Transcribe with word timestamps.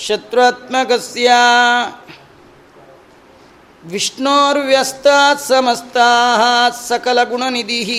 शत्रुत्मकस्या 0.00 1.42
विष्णोर्व्यस्तात् 3.84 5.40
समस्ताः 5.40 6.70
सकलगुणनिधिः। 6.70 7.90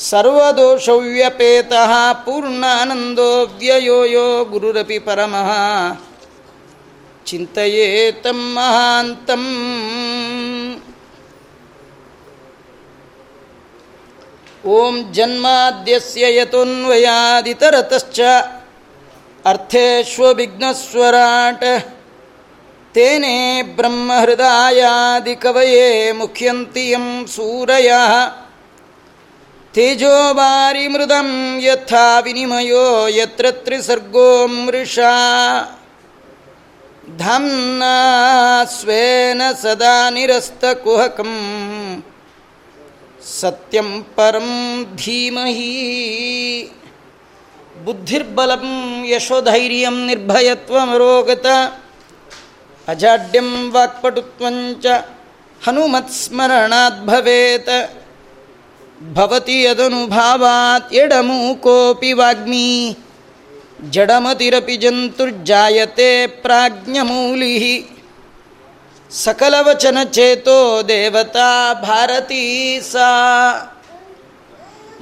सर्वदोषव्यपेतः 0.00 1.92
पूर्णानन्दो 2.24 3.30
व्ययो 3.58 4.04
यो 4.04 4.44
गुरुरपि 4.44 4.98
परमः। 4.98 5.50
चिन्तयेतं 7.26 8.38
महान्तम् 8.54 9.48
ॐ 14.76 14.94
जन्माद्यस्य 15.12 16.24
यतोऽन्वयादितरतश्च 16.38 18.20
अर्थेष्वभिघ्नस्वराट् 19.46 21.64
तेने 22.94 23.36
ब्रह्महृदायादिकवये 23.78 25.86
मुख्यन्ति 26.12 26.92
यं 26.92 27.06
सूरयः। 27.26 28.12
ಯಂ 29.68 29.74
ಸೂರಯಃ 29.74 29.94
ತೇಜೋವಾರಿಮೃದಂ 29.94 31.58
ಯಥಾ 31.60 32.18
ವಿನಿಮಯೋ 32.18 33.06
ಯತ್ರ 33.06 33.46
ತ್ರಿಸರ್ಗೋ 33.50 34.46
ಮೃಷಾ. 34.46 35.12
ಧಾಮ್ನಾ 37.18 38.64
ಸ್ವೇನ 38.64 39.42
ಸದಾ 39.62 40.10
ನಿರಸ್ತಕುಹಕಂ 40.10 41.34
ಸತ್ಯಂ 43.40 44.06
ಪರಂ 44.16 44.50
ಧೀಮಹಿ. 44.96 45.74
ಬುದ್ಧಿರ್ಬಲಂ 47.84 48.66
ಯಶೋಧೈರ್ಯಂ 49.08 50.06
ನಿರ್ಭಯತ್ವಮರೋಗತ 50.06 51.46
ಅಜಾಡ್ಯಂ 52.88 53.72
ವಾಕ್ಪಟುತ್ವಂಚ 53.72 54.86
ಹನುಮತ್ಸ್ಮರಣಾತ್ 55.66 57.06
ಭವತಿ 59.00 59.64
ಯದನುಭಾವಾತ್ 59.64 60.94
ಎಡಮು 60.94 61.56
ಕೋಪಿ 61.56 62.12
ವಾಗ್ಮಿ 62.12 62.96
ಜಡಮತಿರಪಿ 63.90 64.76
ಜಂತುರ್ಜಾಯತೆ 64.76 66.26
ಪ್ರಾಜ್ಞಮೂಲಿ 66.42 67.86
ಸಕಲವಚನ 69.10 69.98
ಚೇತೋ 70.10 70.82
ದೇವತಾ 70.88 71.82
ಭಾರತೀ 71.82 72.82
ಸಾ 72.82 73.08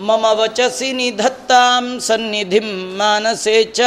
ಮಮ 0.01 0.25
ವಚಸಿ 0.39 0.93
ನಿಧತ್ತಾಂ 0.93 2.01
ಸನ್ನಿಧಿ 2.01 2.61
ಮಾನಸೇ 2.99 3.73
ಚ 3.73 3.81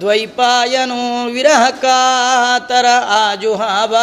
ದ್ವೈಪಾಯನೋ 0.00 1.24
ವಿರಹಕಾತರ 1.24 2.86
ಆಜುಹಾವ. 3.08 3.96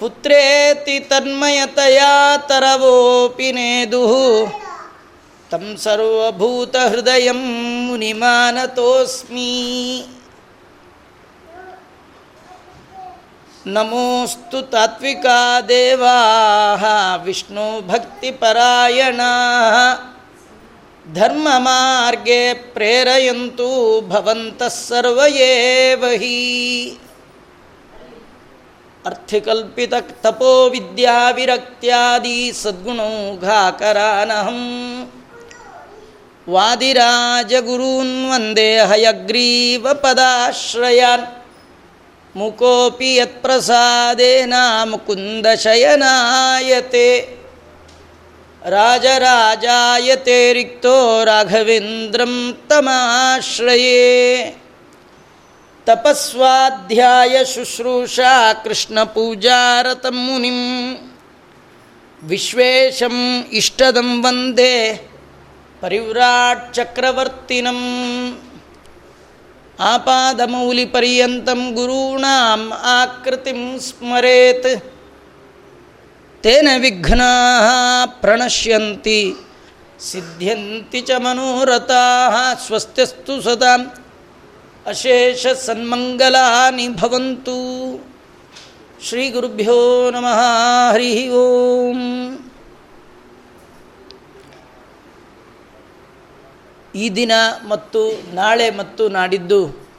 ಪುತ್ರೇತಿ 0.00 1.00
ತನ್ಮಯತಯಾ 1.00 2.36
ತರವೋಪಿ 2.36 3.52
ನೇದುಃ. 3.52 4.50
ತಂ 5.50 5.76
ಸರ್ವಭೂತಹೃದಯ 5.76 7.30
ಮುನಿಮಾನತೋಸ್ಮಿ. 7.30 8.46
ನಮೋಸ್ತು 13.66 14.62
ತಾತ್ವಿಕಾ 14.62 15.60
ದೇವಾ. 15.60 17.16
ವಿಷ್ಣು 17.24 17.88
ಭಕ್ತಿ 17.88 17.98
ಭಕ್ತಿಪರಾಯಣ 17.98 19.20
ಧರ್ಮಮಾರ್ಗೆ 21.12 22.54
ಪ್ರೇರೆಯಂತೂ 22.54 24.00
ಭವಂತಃ 24.00 24.68
ಸರ್ವಯೇವ 24.68 26.06
ಹಿ 26.06 26.98
ಅರ್ಥಿಕಲ್ಪಿತ 29.06 29.94
ತಪೋ 29.94 30.68
ವಿದ್ಯಾ 30.68 31.30
ವಿರಕ್ತ್ಯಾದಿ 31.30 32.52
ಸದ್ಗುಣೌಘಾಕರಾನಹಂ 32.62 34.60
ವಾದಿರಾಜಗುರೂನ್ 36.50 38.30
ವಂದೇ 38.30 38.78
ಹಯಗ್ರೀವ 38.78 39.94
ಪದಾಶ್ರಯಾನ್. 39.94 41.44
ಮುಕೋಪಿ 42.36 43.14
ಯತ್ಪ್ರಸಾದೇನ 43.14 44.54
ಮುಕುಂದಶಯನಾಯತೆ. 44.84 47.43
ರಾಜರಾಜಾಯತೆ 48.68 50.52
ರಿಕ್ತೋ 50.52 51.24
ರಾಘವೇಂದ್ರಂ 51.24 52.64
ತಮಾಶ್ರಯೇ. 52.68 54.56
ತಪಸ್ವಾಧ್ಯಾಯ 55.86 57.44
ಶುಶ್ರೂಷಾ 57.44 58.52
ಕೃಷ್ಣ 58.52 59.02
ಪೂಜಾರತ 59.02 60.06
ಮುನಿಂ. 60.06 60.60
ವಿಶ್ವೇಶಂ 62.22 63.46
ಇಷ್ಟದಂ 63.52 64.24
ವಂದೇ 64.24 65.08
ಪರಿವ್ರಾಟ್ 65.80 66.74
ಚಕ್ರವರ್ತಿನಂ 66.74 67.80
ಆಪಾದಮೌಲಿಪರ್ಯಂತಂ 69.80 71.74
ಗುರೂಣಾಂ 71.74 72.72
ಆಕೃತಿಂ 72.72 73.78
ಸ್ಮರೇತ್. 73.78 74.93
ತೇನ 76.44 76.68
ವಿಘ್ನಾ 76.78 77.28
ಪ್ರಣಶ್ಯಂತಿ 78.06 79.34
ಸಿದ್ಧ್ಯಂತಿ 80.00 81.00
ಚ 81.00 81.10
ಮನೋರಥಾ 81.18 82.54
ಸ್ವಸ್ತ್ಯಸ್ತು 82.54 83.42
ಸದಾ 83.42 84.02
ಅಶೇಷ 84.86 85.46
ಸನ್ಮಂಗಲಾನಿ 85.46 86.88
ಭವಂತು. 86.88 87.56
ಶ್ರೀ 89.08 89.30
ಗುರುಭ್ಯೋ 89.30 90.10
ನಮಃ, 90.10 90.40
ಹರಿ 90.92 91.30
ಓಂ. 91.30 92.00
ಈ 96.94 97.10
ದಿನ 97.10 97.32
ಮತ್ತು 97.68 98.34
ನಾಳೆ 98.34 98.70
ಮತ್ತು 98.70 99.08
ನಾಡಿದ್ದು 99.08 99.90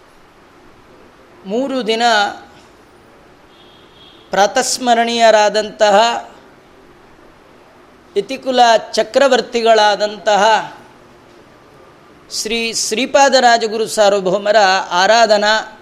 ಮೂರು 1.45 1.87
ದಿನ 1.87 2.03
ಪ್ರಾತಸ್ಮರಣೀಯರಾದಂತಹ 4.29 5.95
ಯತಿಕುಲ 8.17 8.59
ಚಕ್ರವರ್ತಿಗಳಾದಂತಹ 8.91 10.73
ಶ್ರೀ 12.31 12.73
ಶ್ರೀಪಾದರಾಜಗುರು 12.73 13.87
ಸಾರ್ವಭೌಮರ 13.87 14.55
ಆರಾಧನಾ 14.89 15.79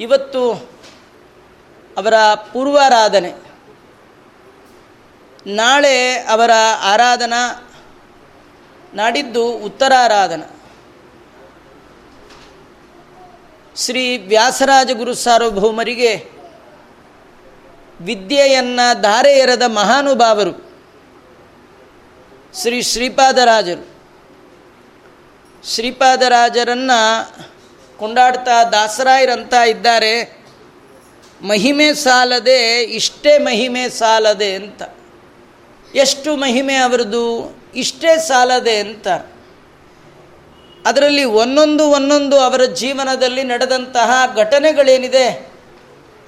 ಇವತ್ತು 0.00 0.52
ಅವರ 1.96 2.14
ಪೂರ್ವಾರಾಧನೆ. 2.34 3.32
ನಾಳೆ 5.46 6.12
ಅವರ 6.12 6.50
ಆರಾಧನಾ 6.80 7.70
ನಾಡಿದ್ದು 8.94 9.50
ಉತ್ತರಾರಾಧನ. 9.50 10.42
ಶ್ರೀ 13.76 14.18
ವ್ಯಾಸರಾಜ 14.18 14.90
ಗುರು 14.90 15.14
ಸಾರ್ವಭೌಮರಿಗೆ 15.14 16.30
ವಿದ್ಯೆಯನ್ನು 18.00 19.02
ಧಾರೆ 19.02 19.32
ಎರೆದ 19.32 19.62
ಮಹಾನುಭಾವರು 19.62 20.65
ಶ್ರೀ 22.62 22.82
ಶ್ರೀಪಾದರಾಜರು. 22.82 23.96
ಶ್ರೀಪಾದರಾಜರನ್ನು 25.74 27.32
ಕೊಂಡಾಡ್ತಾ 27.98 28.64
ದಾಸರಾಯರಂತ 28.64 29.52
ಇದ್ದಾರೆ. 29.52 30.42
ಮಹಿಮೆ 31.42 31.94
ಸಾಲದೆ, 31.94 32.82
ಇಷ್ಟೇ 32.82 33.38
ಮಹಿಮೆ 33.38 33.88
ಸಾಲದೆ 33.88 34.54
ಅಂತ. 34.54 34.82
ಎಷ್ಟು 35.94 36.36
ಮಹಿಮೆ 36.36 36.74
ಅವರದು, 36.74 37.56
ಇಷ್ಟೇ 37.74 38.18
ಸಾಲದೆ 38.18 38.76
ಅಂತ. 38.78 39.08
ಅದರಲ್ಲಿ 40.86 41.24
ಒಂದೊಂದು 41.24 41.84
ಒಂದೊಂದು 41.90 42.40
ಅವರ 42.40 42.64
ಜೀವನದಲ್ಲಿ 42.64 43.42
ನಡೆದಂತಹ 43.42 44.32
ಘಟನೆಗಳೇನಿದೆ, 44.36 45.52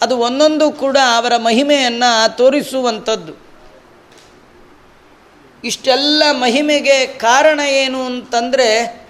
ಅದು 0.02 0.18
ಒಂದೊಂದು 0.18 0.72
ಕೂಡ 0.72 0.96
ಅವರ 1.16 1.36
ಮಹಿಮೆಯನ್ನು 1.36 2.36
ತೋರಿಸುವಂಥದ್ದು. 2.36 3.47
ಇಷ್ಟೆಲ್ಲ 5.64 6.22
ಮಹಿಮೆಗೆ 6.30 7.06
ಕಾರಣ 7.06 7.60
ಏನು 7.60 8.04
ಅಂತಂದರೆ 8.04 9.08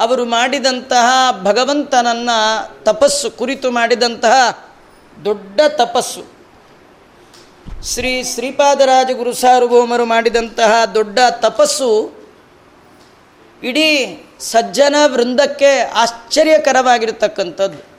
ಅವರು 0.00 0.24
ಮಾಡಿದಂತಹ 0.24 1.12
ಭಗವಂತನನ್ನು 1.42 2.84
ತಪಸ್ಸು, 2.84 3.30
ಕುರಿತು 3.30 3.70
ಮಾಡಿದಂತಹ 3.70 4.68
ದೊಡ್ಡ 5.24 5.60
ತಪಸ್ಸು. 5.68 6.40
ಶ್ರೀ 7.82 8.24
ಶ್ರೀಪಾದರಾಜ 8.24 9.10
ಗುರು 9.10 9.32
ಸಾರ್ವಭೌಮರು 9.32 10.04
ಮಾಡಿದಂತಹ 10.04 10.84
ದೊಡ್ಡ 10.84 11.18
ತಪಸ್ಸು 11.30 12.20
ಇಡೀ 13.62 14.06
ಸಜ್ಜನ 14.40 14.94
ವೃಂದಕ್ಕೆ 15.06 15.80
ಆಶ್ಚರ್ಯಕರವಾಗಿರ್ತಕ್ಕಂಥದ್ದು. 15.80 17.89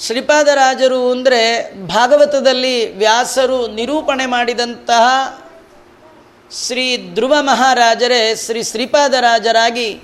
ಶ್ರೀಪಾದರಾಜರು 0.00 1.10
ಅಂದರೆ 1.10 1.72
ಭಾಗವತದಲ್ಲಿ 1.86 2.96
ವ್ಯಾಸರು 2.96 3.66
ನಿರೂಪಣೆ 3.66 4.26
ಮಾಡಿದಂತಹ 4.26 5.04
ಶ್ರೀ 6.66 6.96
ಧ್ರುವ 7.14 7.34
ಮಹಾರಾಜರೇ, 7.40 8.36
ಶ್ರೀ 8.36 8.62
ಶ್ರೀಪಾದರಾಜರಾಗಿ 8.62 10.00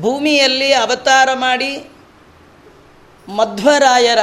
ಭೂಮಿಯಲ್ಲಿ 0.00 0.72
ಅವತಾರ 0.72 1.28
ಮಾಡಿ 1.34 1.90
ಮಧ್ವರಾಯರ, 3.28 4.18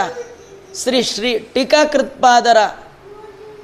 ಶ್ರೀ 0.83 1.03
ಶ್ರೀ 1.03 1.39
ಟೀಕಾಕೃತ್ಪಾದರ 1.39 2.57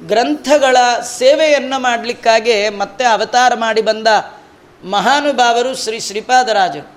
ಗ್ರಂಥಗಳ 0.08 0.78
ಸೇವೆಯನ್ನು 1.18 1.80
ಮಾಡಲಿಕ್ಕಾಗಿ 1.80 2.70
ಮತ್ತೆ 2.70 3.06
ಅವತಾರ 3.06 3.54
ಮಾಡಿ 3.56 3.82
ಬಂದ 3.82 4.08
ಮಹಾನುಭಾವರು 4.84 5.76
ಶ್ರೀ 5.76 6.00
ಶ್ರೀಪಾದರಾಜರು 6.00 6.93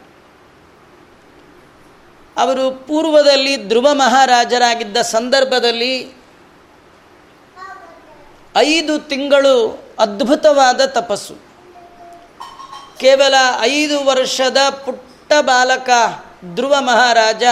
ಅವರು 2.36 2.70
ಪೂರ್ವದಲ್ಲಿ 2.70 3.68
ಧ್ರುವ 3.68 3.94
ಮಹಾರಾಜರಾಗಿದ್ದ 3.94 4.96
ಸಂದರ್ಭದಲ್ಲಿ 4.96 6.16
ಐದು 8.56 8.98
ತಿಂಗಳು 8.98 9.82
ಅದ್ಭುತವಾದ 9.98 10.84
ತಪಸ್ಸು. 10.84 11.34
ಕೇವಲ 12.98 13.34
ಐದು 13.60 14.04
ವರ್ಷದ 14.04 14.56
ಪುಟ್ಟ 14.84 15.32
ಬಾಲಕ 15.40 15.90
ಧ್ರುವ 16.54 16.80
ಮಹಾರಾಜ 16.80 17.42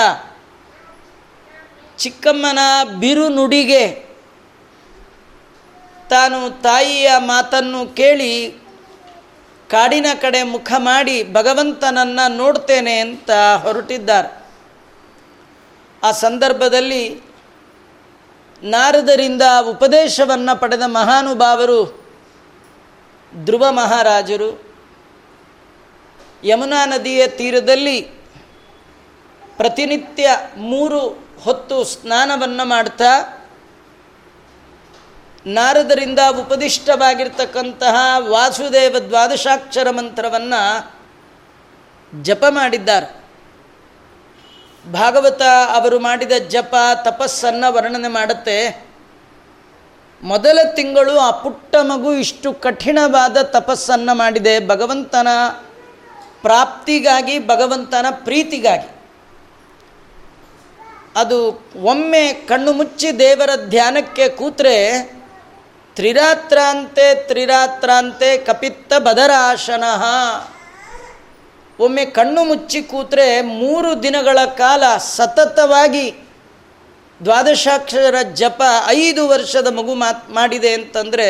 ಚಿಕ್ಕಮ್ಮನ 1.99 2.59
ಬಿರುನುಡಿಗೆ 3.01 4.05
ತಾನು 6.11 6.63
ತಾಯಿಯ 6.63 7.11
ಮಾತನ್ನು 7.19 7.97
ಕೇಳಿ 7.97 8.51
ಕಾಡಿನ 9.71 10.07
ಕಡೆ 10.21 10.43
ಮುಖ 10.43 10.73
ಮಾಡಿ 10.79 11.33
ಭಗವಂತನನ್ನು 11.33 12.37
ನೋಡ್ತೇನೆ 12.37 12.99
ಅಂತ 12.99 13.31
ಹೊರಟಿದ್ದಾರೆ. 13.63 14.44
ಆ 16.05 16.13
ಸಂದರ್ಭದಲ್ಲಿ 16.13 17.23
ನಾರದರಿಂದ 18.63 19.43
ಉಪದೇಶವನ್ನು 19.69 20.61
ಪಡೆದ 20.61 20.83
ಮಹಾನುಭಾವರು 20.87 22.05
ಧ್ರುವ 23.45 23.71
ಮಹಾರಾಜರು. 23.71 24.75
ಯಮುನಾ 26.45 26.87
ನದಿಯ 26.87 27.27
ತೀರದಲ್ಲಿ 27.29 28.01
ಪ್ರತಿನಿತ್ಯ 29.57 30.29
ಮೂರು 30.57 31.01
ಹೊತ್ತು 31.45 31.85
ಸ್ನಾನವನ್ನು 31.85 32.65
ಮಾಡ್ತಾ 32.65 33.41
ನಾರದರಿಂದ 35.47 36.19
ಉಪದಿಷ್ಟವಾಗಿರ್ತಕ್ಕಂತಹ 36.31 37.97
ವಾಸುದೇವ 38.19 38.99
ದ್ವಾದಶಾಕ್ಷರ 38.99 39.91
ಮಂತ್ರವನ್ನು 39.91 40.93
ಜಪ 42.23 42.45
ಮಾಡಿದ್ದಾರೆ. 42.51 43.24
ಭಾಗವತ 44.93 45.43
ಅವರು 45.75 45.99
ಮಾಡಿದ 45.99 46.33
ಜಪ, 46.49 46.75
ತಪಸ್ಸನ್ನು 47.03 47.73
ವರ್ಣನೆ 47.73 48.09
ಮಾಡುತ್ತೆ. 48.09 48.87
ಮೊದಲ 50.23 50.59
ತಿಂಗಳು 50.75 51.19
ಆ 51.19 51.31
ಪುಟ್ಟ 51.31 51.77
ಮಗು 51.77 52.15
ಇಷ್ಟು 52.15 52.53
ಕಠಿಣವಾದ 52.53 53.37
ತಪಸ್ಸನ್ನು 53.43 54.15
ಮಾಡಿದೆ. 54.15 54.69
ಭಗವಂತನ 54.69 55.29
ಪ್ರಾಪ್ತಿಗಾಗಿ, 56.43 57.47
ಭಗವಂತನ 57.47 58.07
ಪ್ರೀತಿಗಾಗಿ. 58.11 58.95
ಅದು 61.17 61.67
ಒಮ್ಮೆ 61.83 62.33
ಕಣ್ಣು 62.33 62.73
ಮುಚ್ಚಿ 62.73 63.19
ದೇವರ 63.19 63.51
ಧ್ಯಾನಕ್ಕೆ 63.69 64.29
ಕೂತ್ರೆ, 64.29 65.03
ತ್ರಿರಾತ್ರಾಂತೆ 65.95 67.29
ತ್ರಿರಾತ್ರಾಂತೆ 67.29 68.39
ಕಪಿತ್ತ 68.39 68.93
ಬದರಾಶನ. 68.99 69.85
ಒಮ್ಮೆ 71.81 72.05
ಕಣ್ಣು 72.17 72.45
ಮುಚ್ಚಿ 72.45 72.83
ಕೂತ್ರೆ 72.83 73.41
ಮೂರು 73.41 74.03
ದಿನಗಳ 74.03 74.39
ಕಾಲ 74.45 74.83
ಸತತವಾಗಿ 74.97 76.07
ದ್ವಾದಶಾಕ್ಷರ 77.25 78.17
ಜಪ 78.35 78.63
ಐದು 78.87 79.23
ವರ್ಷದ 79.29 79.69
ಮಗು 79.75 79.95
ಮಾತ್ 79.95 80.31
ಮಾಡಿದೆ 80.31 80.73
ಅಂತಂದರೆ 80.75 81.27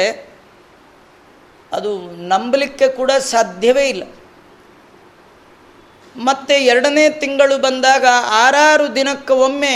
ಅದು 1.72 1.90
ನಂಬಲಿಕ್ಕೆ 2.28 2.88
ಕೂಡ 2.88 3.10
ಸಾಧ್ಯವೇ 3.32 3.84
ಇಲ್ಲ. 3.88 4.04
ಮತ್ತೆ 6.16 6.54
ಎರಡನೇ 6.64 7.08
ತಿಂಗಳು 7.22 7.56
ಬಂದಾಗ 7.58 8.06
ಆರಾರು 8.44 8.86
ದಿನಕ್ಕೆ 8.96 9.32
ಒಮ್ಮೆ 9.46 9.74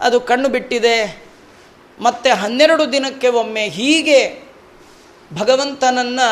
ಅದು 0.00 0.20
ಕಣ್ಣು 0.20 0.48
ಬಿಟ್ಟಿದೆ, 0.48 0.96
ಮತ್ತೆ 2.00 2.30
ಹನ್ನೆರಡು 2.30 2.92
ದಿನಕ್ಕೆ 2.92 3.28
ಒಮ್ಮೆ 3.28 3.64
ಹೀಗೆ 3.68 4.20
ಭಗವಂತನನ್ನು 5.34 6.28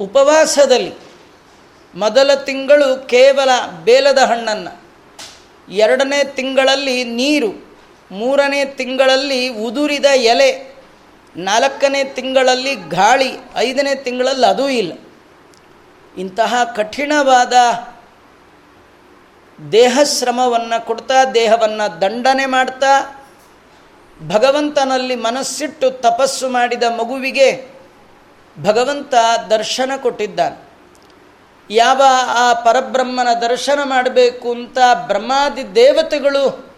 ಉಪವಾಸದಲ್ಲಿ 0.00 0.92
ಮೊದಲ 1.96 2.34
ತಿಂಗಳು 2.34 3.06
ಕೇವಲ 3.06 3.50
ಬೇಲದ 3.84 4.18
ಹಣ್ಣನ್ನು. 4.18 4.86
ಎರಡನೇ 5.72 6.24
ತಿಂಗಳಲ್ಲಿ 6.24 7.04
ನೀರು, 7.04 7.78
ಮೂರನೇ 8.10 8.64
ತಿಂಗಳಲ್ಲಿ 8.64 9.48
ಉದುರಿದ 9.48 10.04
ಎಲೆ, 10.04 10.76
ನಾಲ್ಕನೇ 11.36 12.04
ತಿಂಗಳಲ್ಲಿ 12.04 12.74
ಗಾಳಿ, 12.74 13.30
ಐದನೇ 13.56 13.94
ತಿಂಗಳಲ್ಲಿ 13.94 14.46
ಅದೂ 14.46 14.68
ಇಲ್ಲ. 14.68 14.92
ಇಂತಹ 16.18 16.72
ಕಠಿಣವಾದ 16.76 17.52
ದೇಹಶ್ರಮವನ್ನು 19.72 20.86
ಕೊಡ್ತಾ, 20.86 21.24
ದೇಹವನ್ನು 21.24 22.00
ದಂಡನೆ 22.00 22.46
ಮಾಡ್ತಾ, 22.46 23.24
ಭಗವಂತನಲ್ಲಿ 24.28 25.16
ಮನಸ್ಸಿಟ್ಟು 25.16 25.90
ತಪಸ್ಸು 25.90 26.48
ಮಾಡಿದ 26.48 26.82
ಮಗುವಿಗೆ 26.82 27.66
ಭಗವಂತ 28.62 29.14
ದರ್ಶನ 29.50 29.90
ಕೊಟ್ಟಿದ್ದಾನೆ. 29.96 30.65
ಯಾವ 31.70 32.02
ಆ 32.28 32.52
ಪರಬ್ರಹ್ಮನ 32.52 33.28
ದರ್ಶನ 33.32 33.80
ಮಾಡಬೇಕು 33.84 34.50
ಅಂತ 34.50 34.78
ಬ್ರಹ್ಮಾದಿ 35.06 35.74
ದೇವತೆಗಳು 35.74 36.74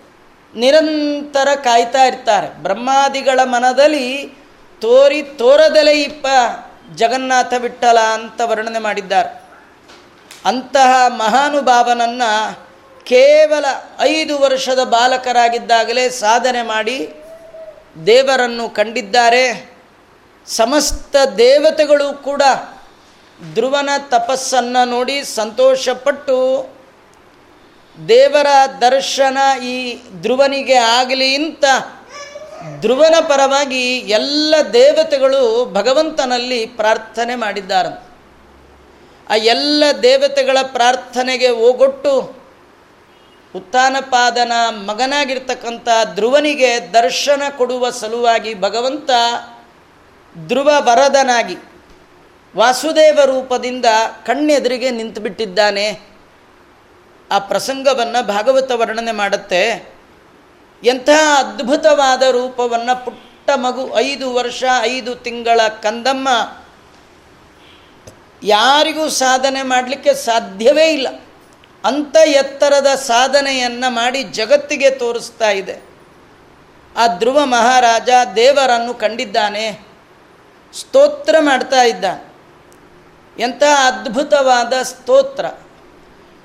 ನಿರಂತರ 0.55 1.49
ಕಾಯ್ತಾ 1.55 2.05
ಇರ್ತಾರೆ. 2.05 2.63
ಬ್ರಹ್ಮಾದಿಗಳ 2.63 3.41
ಮನದಲ್ಲಿ 3.45 4.35
ತೋರಿ 4.81 5.23
ತೋರದಲೇ 5.23 5.93
ಇಪ್ಪ 5.93 6.27
ಜಗನ್ನಾಥ 6.95 7.55
ವಿಠಲ 7.59 7.99
ಅಂತ 7.99 8.41
ವರ್ಣನೆ 8.45 8.79
ಮಾಡಿದ್ದಾರೆ. 8.79 9.43
ಅಂತಹ 10.45 11.05
ಮಹಾನುಭಾವನನ್ನು 11.09 12.69
ಕೇವಲ 13.05 13.65
ಐದು 14.01 14.39
ವರ್ಷದ 14.39 14.83
ಬಾಲಕರಾಗಿದ್ದಾಗಲೇ 14.85 16.11
ಸಾಧನೆ 16.11 16.63
ಮಾಡಿ 16.63 17.15
ದೇವರನ್ನು 18.07 18.69
ಕಂಡಿದ್ದಾರೆ. 18.69 19.71
ಸಮಸ್ತ 20.47 21.17
ದೇವತೆಗಳು 21.39 22.23
ಕೂಡ 22.23 22.43
ಧ್ರುವನ 23.55 23.91
ತಪಸ್ಸನ್ನು 24.11 24.89
ನೋಡಿ 24.89 25.25
ಸಂತೋಷಪಟ್ಟು 25.25 26.69
ದೇವರ 28.09 28.47
ದರ್ಶನ 28.81 29.39
ಈ 29.65 30.01
ಧ್ರುವನಿಗೆ 30.21 30.75
ಆಗಲಿ 30.75 31.35
ಅಂತ 31.35 31.65
ಧ್ರುವನ 32.81 33.15
ಪರವಾಗಿ 33.21 33.97
ಎಲ್ಲ 33.97 34.55
ದೇವತೆಗಳು 34.73 35.73
ಭಗವಂತನಲ್ಲಿ 35.73 36.67
ಪ್ರಾರ್ಥನೆ 36.67 37.35
ಮಾಡಿದ್ದಾರೆ. 37.35 38.09
ಆ 39.31 39.35
ಎಲ್ಲ 39.35 39.85
ದೇವತೆಗಳ 40.03 40.59
ಪ್ರಾರ್ಥನೆಗೆ 40.63 41.51
ಓಗೊಟ್ಟು 41.51 42.39
ಉತ್ಥಾನಪಾದನ 43.57 44.53
ಮಗನಾಗಿರ್ತಕ್ಕಂಥ 44.71 45.89
ಧ್ರುವನಿಗೆ 46.15 46.93
ದರ್ಶನ 46.93 47.43
ಕೊಡುವ 47.57 47.91
ಸಲುವಾಗಿ 47.91 48.61
ಭಗವಂತ 48.61 49.11
ಧ್ರುವ 50.47 50.71
ವರದನಾಗಿ 50.79 51.57
ವಾಸುದೇವ 52.57 53.19
ರೂಪದಿಂದ 53.25 53.85
ಕಣ್ಣೆದುರಿಗೆ 54.27 54.91
ನಿಂತುಬಿಟ್ಟಿದ್ದಾನೆ. 54.91 56.01
ಆ 57.31 57.39
ಪ್ರಸಂಗವನ್ನು 57.39 58.27
ಭಾಗವತ 58.27 58.71
ವರ್ಣನೆ 58.71 59.13
ಮಾಡುತ್ತೆ. 59.13 59.93
ಎಂತಹ 60.85 61.39
ಅದ್ಭುತವಾದ 61.39 62.23
ರೂಪವನ್ನು 62.23 63.05
ಪುಟ್ಟ 63.05 63.51
ಮಗು 63.55 63.99
ಐದು 63.99 64.35
ವರ್ಷ, 64.35 64.65
ಐದು 64.81 65.15
ತಿಂಗಳ 65.15 65.61
ಕಂದಮ್ಮ 65.83 66.29
ಯಾರಿಗೂ 68.43 69.09
ಸಾಧನೆ 69.09 69.63
ಮಾಡಲಿಕ್ಕೆ 69.63 70.15
ಸಾಧ್ಯವೇ 70.15 70.93
ಇಲ್ಲ. 70.93 71.09
ಅಂಥ 71.85 72.17
ಎತ್ತರದ 72.17 72.87
ಸಾಧನೆಯನ್ನು 72.87 73.91
ಮಾಡಿ 73.91 74.23
ಜಗತ್ತಿಗೆ 74.23 74.91
ತೋರಿಸ್ತಾ 74.91 75.51
ಇದೆ. 75.51 75.89
ಆ 76.97 77.07
ಧ್ರುವ 77.07 77.45
ಮಹಾರಾಜ 77.45 78.09
ದೇವರನ್ನು 78.37 78.95
ಕಂಡಿದ್ದಾನೆ. 78.95 79.89
ಸ್ತೋತ್ರ 80.75 81.37
ಮಾಡ್ತಾ 81.41 81.83
ಇದ್ದ 81.83 82.28
ಎಂಥ 83.39 83.63
ಅದ್ಭುತವಾದ 83.87 84.75
ಸ್ತೋತ್ರ. 84.83 85.47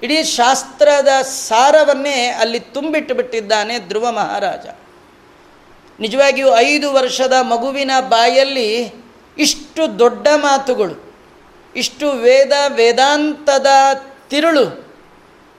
ಇಡೀ 0.04 0.24
ಶಾಸ್ತ್ರದ 0.24 1.12
ಸಾರವನ್ನೇ 1.22 2.18
ಅಲ್ಲಿ 2.28 2.60
ತುಂಬಿಟ್ಟು 2.60 3.16
ಬಿಟ್ಟಿದ್ದಾನೆ 3.16 3.80
ಧ್ರುವ 3.80 4.12
ಮಹಾರಾಜ. 4.12 4.66
ನಿಜವಾಗಿಯೂ 6.00 6.50
ಐದು 6.58 6.94
ವರ್ಷದ 6.94 7.36
ಮಗುವಿನ 7.42 7.92
ಬಾಯಲ್ಲಿ 8.00 8.70
ಇಷ್ಟು 9.38 10.00
ದೊಡ್ಡ 10.00 10.28
ಮಾತುಗಳು, 10.36 10.96
ಇಷ್ಟು 11.76 12.12
ವೇದ 12.12 12.54
ವೇದಾಂತದ 12.68 13.68
ತಿರುಳು, 14.30 14.66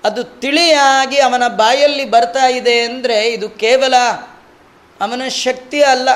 ಅದು 0.05 0.25
ತಿಳಿಯಾಗಿ 0.25 1.19
ಅವನ 1.21 1.45
ಬಾಯಲ್ಲಿ 1.49 2.05
ಬರ್ತಾ 2.05 2.47
ಇದೆ 2.49 2.81
ಅಂದರೆ 2.81 3.19
ಇದು 3.33 3.49
ಕೇವಲ 3.50 3.97
ಅವನ 5.00 5.23
ಶಕ್ತಿ 5.29 5.83
ಅಲ್ಲ 5.83 6.09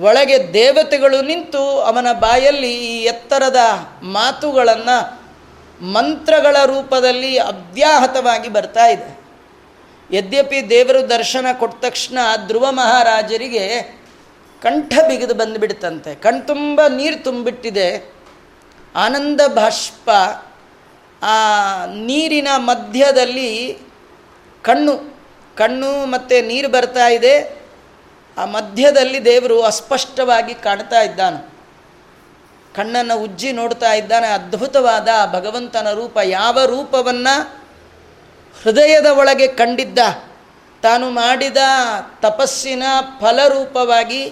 ಒಳಗೆ 0.00 0.54
ದೇವತೆಗಳು 0.54 1.22
ನಿಂತು 1.22 1.80
ಅವನ 1.80 2.12
ಬಾಯಲ್ಲಿ 2.12 2.74
ಈ 2.74 3.04
ಎತ್ತರದ 3.04 3.56
ಮಾತುಗಳನ್ನು 4.02 5.28
ಮಂತ್ರಗಳ 5.84 6.56
ರೂಪದಲ್ಲಿ 6.66 7.38
ಅವ್ಯಾಹತವಾಗಿ 7.38 8.48
ಬರ್ತಾ 8.48 8.86
ಇದೆ. 8.86 9.20
ಯದ್ಯಪಿ 10.10 10.70
ದೇವರು 10.70 11.10
ದರ್ಶನ 11.10 11.46
ಕೊಟ್ಟ 11.58 11.84
ತಕ್ಷಣ 11.84 12.18
ಧ್ರುವ 12.46 12.72
ಮಹಾರಾಜರಿಗೆ 12.72 13.98
ಕಂಠ 14.62 14.94
ಬಿಗಿದು 15.08 15.34
ಬಂದುಬಿಡ್ತಂತೆ. 15.34 16.14
ಕಣ್ತುಂಬ 16.14 16.80
ನೀರು 16.96 17.24
ತುಂಬಿಟ್ಟಿದೆ. 17.24 18.14
ಆನಂದ 18.96 19.40
ಭಾಷ್ಪ 19.46 20.10
ಆ 21.22 21.36
ನೀರಿನ 21.86 22.48
ಮಧ್ಯದಲ್ಲಿ 22.56 23.78
ಕಣ್ಣು 24.62 25.18
ಕಣ್ಣು 25.56 26.06
ಮತ್ತು 26.06 26.46
ನೀರು 26.46 26.68
ಬರ್ತಾ 26.68 27.08
ಇದೆ. 27.08 27.57
ಆ 28.38 28.44
ಮಧ್ಯದಲ್ಲಿ 28.44 29.24
ದೇವರು 29.24 29.62
ಅಸ್ಪಷ್ಟವಾಗಿ 29.62 30.54
ಕಾಣ್ತಾ 30.54 31.02
ಇದ್ದಾನೆ. 31.02 31.58
ಕಣ್ಣನ್ನು 32.76 33.18
ಉಜ್ಜಿ 33.18 33.52
ನೋಡ್ತಾ 33.52 33.92
ಇದ್ದಾನೆ. 33.92 34.26
ಅದ್ಭುತವಾದ 34.26 35.08
ಭಗವಂತನ 35.32 35.92
ರೂಪ, 35.92 36.18
ಯಾವ 36.24 36.64
ರೂಪವನ್ನು 36.64 37.62
ಹೃದಯದ 38.62 39.06
ಒಳಗೆ 39.06 39.46
ಕಂಡಿದ್ದ? 39.46 39.98
ತಾನು 40.82 41.10
ಮಾಡಿದ 41.10 41.56
ತಪಸ್ಸಿನ 42.20 42.82
ಫಲರೂಪವಾಗಿ 43.20 44.28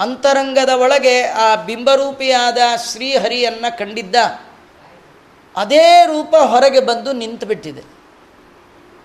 ಅಂತರಂಗದ 0.00 0.68
ಒಳಗೆ 0.68 1.22
ಆ 1.22 1.54
ಬಿಂಬರೂಪಿಯಾದ 1.54 2.58
ಶ್ರೀಹರಿಯನ್ನು 2.92 3.78
ಕಂಡಿದ್ದ. 3.78 4.16
ಅದೇ 5.56 6.06
ರೂಪ 6.06 6.36
ಹೊರಗೆ 6.36 6.80
ಬಂದು 6.80 7.12
ನಿಂತುಬಿಟ್ಟಿದೆ. 7.12 7.99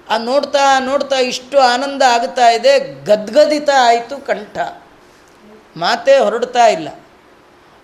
ಆ 0.09 0.17
ನೋಡ್ತಾ 0.17 0.79
ನೋಡ್ತಾ 0.79 1.15
ಇಷ್ಟು 1.15 1.59
ಆನಂದ 1.59 2.01
ಆಗ್ತಾ 2.01 2.49
ಇದೆ, 2.49 3.03
ಗದ್ಗದಿತ 3.03 3.69
ಆಯಿತು 3.81 4.25
ಕಂಠ. 4.25 4.57
ಮಾತೇ 5.77 6.17
ಹೊರಡ್ತಾ 6.17 6.67
ಇಲ್ಲ. 6.67 6.89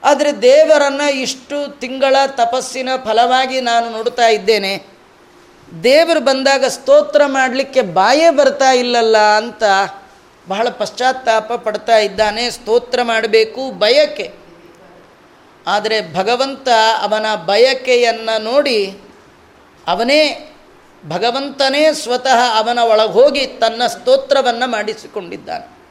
ಆದರೆ 0.04 0.42
ದೇವರನ್ನು 0.42 1.12
ಇಷ್ಟು 1.12 1.80
ತಿಂಗಳ 1.80 2.16
ತಪಸ್ಸಿನ 2.28 2.90
ಫಲವಾಗಿ 3.06 3.62
ನಾನು 3.62 3.90
ನೋಡ್ತಾ 3.90 4.28
ಇದ್ದೇನೆ. 4.28 4.86
ದೇವರು 5.84 6.20
ಬಂದಾಗ 6.20 6.66
ಸ್ತೋತ್ರ 6.66 7.22
ಮಾಡಲಿಕ್ಕೆ 7.26 7.82
ಬಾಯೇ 7.82 8.30
ಬರ್ತಾ 8.30 8.72
ಇಲ್ಲಲ್ಲ 8.72 9.18
ಅಂತ 9.18 9.64
ಬಹಳ 10.48 10.70
ಪಶ್ಚಾತ್ತಾಪ 10.70 11.54
ಪಡ್ತಾ 11.54 11.98
ಇದ್ದಾನೆ, 11.98 12.50
ಸ್ತೋತ್ರ 12.50 13.02
ಮಾಡಬೇಕು 13.02 13.72
ಬಯಕೆ. 13.72 14.34
ಆದರೆ 15.68 16.14
ಭಗವಂತ 16.14 16.68
ಅವನ 17.02 17.36
ಬಯಕೆಯನ್ನು 17.36 18.42
ನೋಡಿ 18.42 18.98
ಅವನೇ 19.88 20.51
ಭಗವಂತನೇ 21.08 21.94
ಸ್ವತಃ 21.94 22.58
ಅವನ 22.58 22.80
ಒಳಗೆ 22.80 23.12
ಹೋಗಿ 23.12 23.48
ತನ್ನ 23.48 23.88
ಸ್ತೋತ್ರವನ್ನು 23.88 24.70
ಮಾಡಿಸಿಕೊಂಡಿದ್ದಾನೆ. 24.70 25.82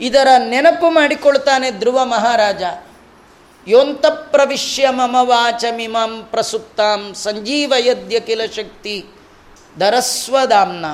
ಇದರ 0.00 0.28
ನೆನಪು 0.38 0.90
ಮಾಡಿಕೊಳ್ತಾನೆ 0.90 1.70
ಧ್ರುವ 1.70 2.04
ಮಹಾರಾಜ. 2.04 2.62
ಯೋಂತಪ್ರವಿಶ್ಯ 3.68 4.88
ಮಮ 4.90 5.16
ವಾಚಮಿಮಾಂ 5.20 6.28
ಪ್ರಸುಪ್ತಾಂ 6.30 7.14
ಸಂಜೀವಯದ್ಯ 7.14 8.20
ಕಿಲ 8.20 8.40
ಶಕ್ತಿ 8.56 9.06
ದರಸ್ವದಾಂನ 9.80 10.86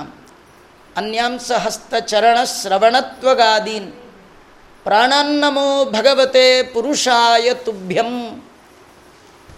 ಅನ್ಯಾಂಸ 0.97 1.53
ಹಸ್ತಚರಣ 1.53 2.39
ಶ್ರವಣತ್ವಗಾದೀನ್. 2.45 3.93
ಪ್ರಾಣಾನ್ನಮೋ 4.85 5.85
ಭಗವತೆ 5.85 6.63
ಪುರುಷಾಯ 6.63 7.55
ತುಭ್ಯಂ. 7.55 8.45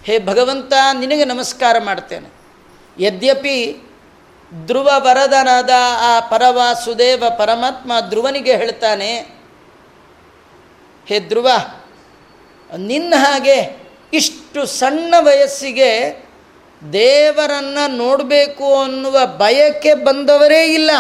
ಹೇ 0.05 0.19
ಭಗವಂತ, 0.19 0.73
ನಿನಗೆ 0.93 1.25
ನಮಸ್ಕಾರ 1.25 1.77
ಮಾಡ್ತೇನೆ. 1.85 2.46
ಯದ್ಯಪಿ 3.01 3.83
ಧ್ರುವ 4.67 4.91
ವರದನಾದ 4.99 5.71
ಆ 6.01 6.21
ಪರವಾಸುದೇವ 6.21 7.25
ಪರಮಾತ್ಮ 7.39 7.93
ಧ್ರುವನಿಗೆ 8.09 8.57
ಹೇಳ್ತಾನೆ, 8.57 9.17
ಹೇ 11.07 11.21
ಧ್ರುವ, 11.21 11.49
ನಿನ್ನ 12.77 13.15
ಹಾಗೆ 13.17 13.87
ಇಷ್ಟು 14.13 14.67
ಸಣ್ಣ 14.67 15.15
ವಯಸ್ಸಿಗೆ 15.19 16.25
ದೇವರನ್ನು 16.93 17.97
ನೋಡಬೇಕು 17.97 18.81
ಅನ್ನುವ 18.81 19.27
ಬಯಕೆ 19.27 19.95
ಬಂದವರೇ 19.95 20.65
ಇಲ್ಲ. 20.65 20.91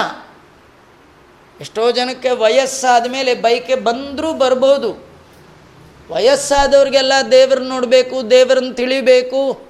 ಎಷ್ಟೋ 1.60 1.90
ಜನಕ್ಕೆ 1.90 2.30
ವಯಸ್ಸಾದ 2.30 3.10
ಮೇಲೆ 3.10 3.34
ಬಯಕೆ 3.34 3.74
ಬಂದರೂ 3.74 4.32
ಬರ್ಬೋದು. 4.32 5.08
ವಯಸ್ಸಾದವ್ರಿಗೆಲ್ಲ 6.10 7.12
ದೇವ್ರನ್ನ 7.30 7.68
ನೋಡಬೇಕು, 7.68 8.30
ದೇವರನ್ನು 8.30 8.74
ತಿಳಿಬೇಕು. 8.74 9.65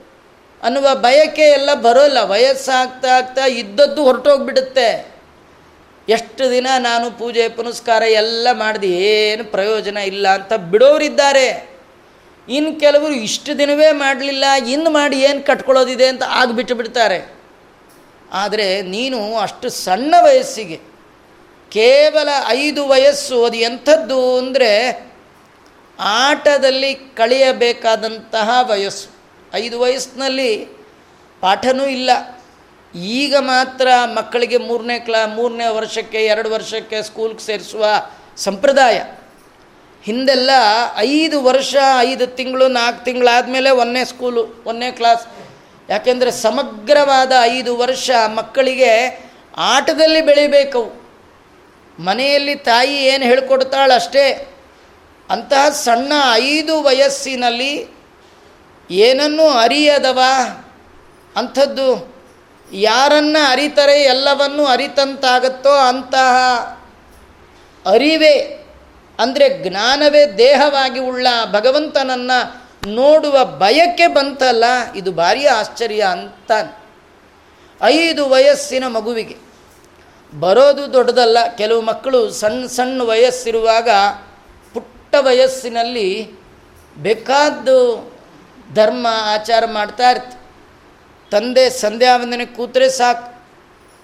ಅನ್ನುವ 0.66 0.88
ಬಯಕೆ 1.04 1.46
ಎಲ್ಲ 1.58 1.70
ಬರೋಲ್ಲ. 1.86 2.18
ವಯಸ್ಸಾಗ್ತಾ 2.32 3.10
ಆಗ್ತಾ 3.18 3.44
ಇದ್ದದ್ದು 3.60 4.00
ಹೊರಟೋಗ್ಬಿಡುತ್ತೆ. 4.08 4.88
ಎಷ್ಟು 6.08 6.44
ದಿನ 6.50 6.66
ನಾನು 6.78 7.06
ಪೂಜೆ, 7.18 7.44
ಪುನಸ್ಕಾರ 7.56 8.02
ಎಲ್ಲ 8.22 8.46
ಮಾಡಿದೆ, 8.60 8.90
ಏನು 9.12 9.44
ಪ್ರಯೋಜನ 9.54 9.96
ಇಲ್ಲ 10.10 10.26
ಅಂತ 10.38 10.52
ಬಿಡೋರಿದ್ದಾರೆ. 10.72 11.48
ಇನ್ನು 12.48 12.72
ಕೆಲವರು 12.80 13.14
ಇಷ್ಟು 13.28 13.52
ದಿನವೇ 13.58 13.88
ಮಾಡಲಿಲ್ಲ, 14.02 14.44
ಇನ್ನು 14.74 14.90
ಮಾಡಿ 14.90 15.16
ಏನು 15.28 15.40
ಕಟ್ಕೊಳ್ಳೋದಿದೆ 15.46 16.06
ಅಂತ 16.12 16.24
ಆಗಿಬಿಟ್ಟು 16.40 16.74
ಬಿಡ್ತಾರೆ. 16.74 17.18
ಆದರೆ 18.42 18.68
ನೀನು 18.94 19.18
ಅಷ್ಟು 19.36 19.68
ಸಣ್ಣ 19.86 20.14
ವಯಸ್ಸಿಗೆ, 20.26 20.78
ಕೇವಲ 21.72 22.28
ಐದು 22.62 22.82
ವಯಸ್ಸು 22.88 23.36
ಅದು 23.44 23.58
ಎಂಥದ್ದು 23.68 24.20
ಅಂದರೆ 24.38 24.70
ಆಟದಲ್ಲಿ 26.20 26.92
ಕಳೆಯಬೇಕಾದಂತಹ 27.20 28.48
ವಯಸ್ಸು. 28.70 29.08
ಐದು 29.54 29.80
ವಯಸ್ಸಿನಲ್ಲಿ 29.80 30.64
ಪಾಠನೂ 31.40 31.86
ಇಲ್ಲ. 31.86 32.10
ಈಗ 32.94 33.36
ಮಾತ್ರ 33.36 33.88
ಮಕ್ಕಳಿಗೆ 34.04 34.56
ಮೂರನೇ 34.56 34.98
ಕ್ಲಾ, 34.98 35.26
ಮೂರನೇ 35.26 35.68
ವರ್ಷಕ್ಕೆ, 35.68 36.24
ಎರಡು 36.24 36.50
ವರ್ಷಕ್ಕೆ 36.50 37.02
ಸ್ಕೂಲ್ಗೆ 37.02 37.38
ಸೇರಿಸುವ 37.38 37.86
ಸಂಪ್ರದಾಯ. 38.36 39.04
ಹಿಂದೆಲ್ಲ 40.02 40.50
ಐದು 40.96 41.42
ವರ್ಷ, 41.42 41.76
ಐದು 42.00 42.26
ತಿಂಗಳು, 42.26 42.68
ನಾಲ್ಕು 42.68 43.04
ತಿಂಗಳಾದಮೇಲೆ 43.04 43.70
ಒಂದನೇ 43.70 44.04
ಸ್ಕೂಲು, 44.04 44.62
ಒಂದನೇ 44.66 44.92
ಕ್ಲಾಸ್. 44.92 45.26
ಯಾಕೆಂದರೆ 45.90 46.30
ಸಮಗ್ರವಾದ 46.30 47.32
ಐದು 47.42 47.76
ವರ್ಷ 47.76 48.10
ಮಕ್ಕಳಿಗೆ 48.34 49.24
ಆಟದಲ್ಲಿ 49.56 50.20
ಬೆಳಿಬೇಕು. 50.20 51.06
ಮನೆಯಲ್ಲಿ 51.98 52.54
ತಾಯಿ 52.54 52.94
ಏನು 52.94 53.24
ಹೇಳ್ಕೊಡ್ತಾಳಷ್ಟೇ, 53.24 54.48
ಅಂತಹ 55.30 55.68
ಸಣ್ಣ 55.68 56.12
ಐದು 56.34 56.82
ವಯಸ್ಸಿನಲ್ಲಿ 56.82 57.95
ಏನನ್ನೂ 58.90 59.48
ಅರಿಯದವ? 59.48 60.20
ಅಂಥದ್ದು, 61.36 62.16
ಯಾರನ್ನು 62.72 63.50
ಅರಿತರೆ 63.50 64.02
ಎಲ್ಲವನ್ನೂ 64.02 64.64
ಅರಿತಂತಾಗತ್ತೋ 64.64 65.70
ಅಂತಹ 65.70 66.36
ಅರಿವೇ, 67.86 68.64
ಅಂದರೆ 69.18 69.68
ಜ್ಞಾನವೇ 69.68 70.26
ದೇಹವಾಗಿ 70.38 71.00
ಉಳ್ಳ 71.00 71.26
ಭಗವಂತನನ್ನು 71.52 72.66
ನೋಡುವ 72.90 73.44
ಬಯಕೆ 73.44 74.06
ಬಂತಲ್ಲ, 74.06 74.64
ಇದು 74.96 75.12
ಭಾರಿ 75.12 75.46
ಆಶ್ಚರ್ಯ 75.46 76.02
ಅಂತ. 76.10 76.50
ಐದು 77.82 78.28
ವಯಸ್ಸಿನ 78.28 78.86
ಮಗುವಿಗೆ. 78.86 79.36
ಬರೋದು 80.40 80.92
ದೊಡ್ಡದಲ್ಲ, 80.92 81.38
ಕೆಲವು 81.56 81.80
ಮಕ್ಕಳು 81.80 82.30
ಸಣ್ಣ 82.30 82.66
ಸಣ್ಣ 82.66 83.02
ವಯಸ್ಸಿರುವಾಗ 83.02 83.88
ಪುಟ್ಟ 84.74 85.14
ವಯಸ್ಸಿನಲ್ಲಿ 85.20 86.32
ಬೇಕಾದ್ದು 86.98 88.15
ಧರ್ಮ 88.74 89.06
ಆಚಾರ 89.34 89.64
ಮಾಡ್ತಾ 89.66 90.10
ಇರ್ತ. 90.10 90.34
ತಂದೆ 91.30 91.70
ಸಂಧ್ಯಾವಂದನೆ 91.70 92.46
ಕೂತ್ರೆ 92.46 92.88
ಸಾಕು. 92.88 93.36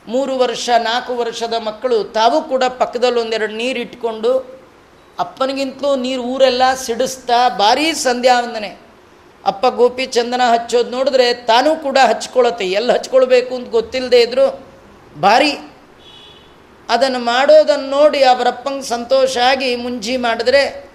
ಮೂರು 0.09 0.39
ವರ್ಷ, 0.39 0.71
ನಾಲ್ಕು 0.79 1.17
ವರ್ಷದ 1.17 1.55
ಮಕ್ಕಳು 1.55 2.05
ತಾವು 2.05 2.43
ಕೂಡ 2.43 2.65
ಪಕ್ಕದಲ್ಲಿ 2.65 3.21
ಒಂದೆರಡು 3.21 3.55
ನೀರು 3.55 3.81
ಇಟ್ಕೊಂಡು 3.81 4.63
ಅಪ್ಪನಿಗಿಂತಲೂ 5.19 5.97
ನೀರು 5.97 6.23
ಊರೆಲ್ಲ 6.23 6.75
ಸಿಡಿಸ್ತಾ 6.75 7.49
ಭಾರೀ 7.49 7.93
ಸಂಧ್ಯಾವಂದನೆ 7.93 8.81
ಅಪ್ಪ 9.47 9.67
ಗೋಪಿ 9.67 10.07
ಚಂದನ 10.07 10.41
ಹಚ್ಚೋದು 10.53 10.91
ನೋಡಿದ್ರೆ 10.91 11.35
ತಾನೂ 11.35 11.77
ಕೂಡ 11.77 11.99
ಹಚ್ಕೊಳತ್ತೆ. 12.09 12.71
ಎಲ್ಲಿ 12.71 12.93
ಹಚ್ಕೊಳ್ಬೇಕು 12.93 13.55
ಅಂತ 13.55 13.71
ಗೊತ್ತಿಲ್ಲದೆ 13.71 14.21
ಇದ್ದರೂ 14.21 14.65
ಭಾರಿ. 15.21 15.53
ಅದನ್ನು 16.89 17.19
ಮಾಡೋದನ್ನು 17.19 17.91
ನೋಡಿ 17.91 18.25
ಅವರಪ್ಪಂಗೆ 18.25 18.83
ಸಂತೋಷ 18.83 19.37
ಆಗಿ 19.39 19.77
ಮುಂಜಿ 19.77 20.17
ಮಾಡಿದ್ರೆ 20.17 20.92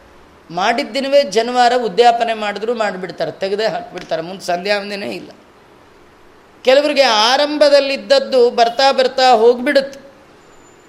ಮಾಡಿದ 0.51 0.89
ದಿನವೇ 0.89 1.23
ಜನವಾರ 1.23 1.73
ಉದ್ಯಾಪನೆ 1.75 2.33
ಮಾಡಿದ್ರು 2.33 2.73
ಮಾಡಿಬಿಡ್ತಾರೆ, 2.73 3.31
ತೆಗೆದೇ 3.31 3.65
ಹಾಕಿಬಿಡ್ತಾರೆ, 3.65 4.21
ಮುಂದೆ 4.21 4.45
ಸಂಧ್ಯಾವಂದನೆ 4.45 5.11
ಇಲ್ಲ. 5.11 5.29
ಕೆಲವರಿಗೆ 6.63 7.01
ಆರಂಭದಲ್ಲಿದ್ದದ್ದು 7.01 8.49
ಬರ್ತಾ 8.49 8.91
ಬರ್ತಾ 8.91 9.31
ಹೋಗಿಬಿಡುತ್ತೆ. 9.31 9.99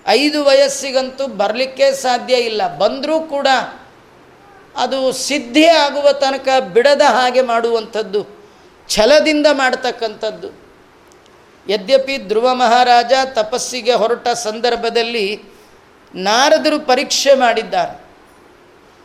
ಐದು 0.09 0.45
ವಯಸ್ಸಿಗಂತೂ 0.45 1.27
ಬರಲಿಕ್ಕೆ 1.27 1.93
ಸಾಧ್ಯ 1.93 2.35
ಇಲ್ಲ, 2.35 2.77
ಬಂದರೂ 2.77 3.21
ಕೂಡ 3.21 3.47
ಅದು 4.77 5.13
ಸಿದ್ಧಿ 5.13 5.67
ಆಗುವ 5.67 6.13
ತನಕ 6.13 6.49
ಬಿಡದ 6.63 7.01
ಹಾಗೆ 7.01 7.41
ಮಾಡುವಂಥದ್ದು, 7.41 8.39
ಛಲದಿಂದ 8.89 9.47
ಮಾಡ್ತಕ್ಕಂಥದ್ದು. 9.53 10.69
ಯದ್ಯಪಿ 11.69 12.19
ಧ್ರುವ 12.19 12.55
ಮಹಾರಾಜ 12.55 13.13
ತಪಸ್ಸಿಗೆ 13.25 13.93
ಹೊರಟ 13.93 14.29
ಸಂದರ್ಭದಲ್ಲಿ 14.29 15.43
ನಾರದರು 16.15 16.81
ಪರೀಕ್ಷೆ 16.81 17.35
ಮಾಡಿದ್ದಾರೆ. 17.35 18.08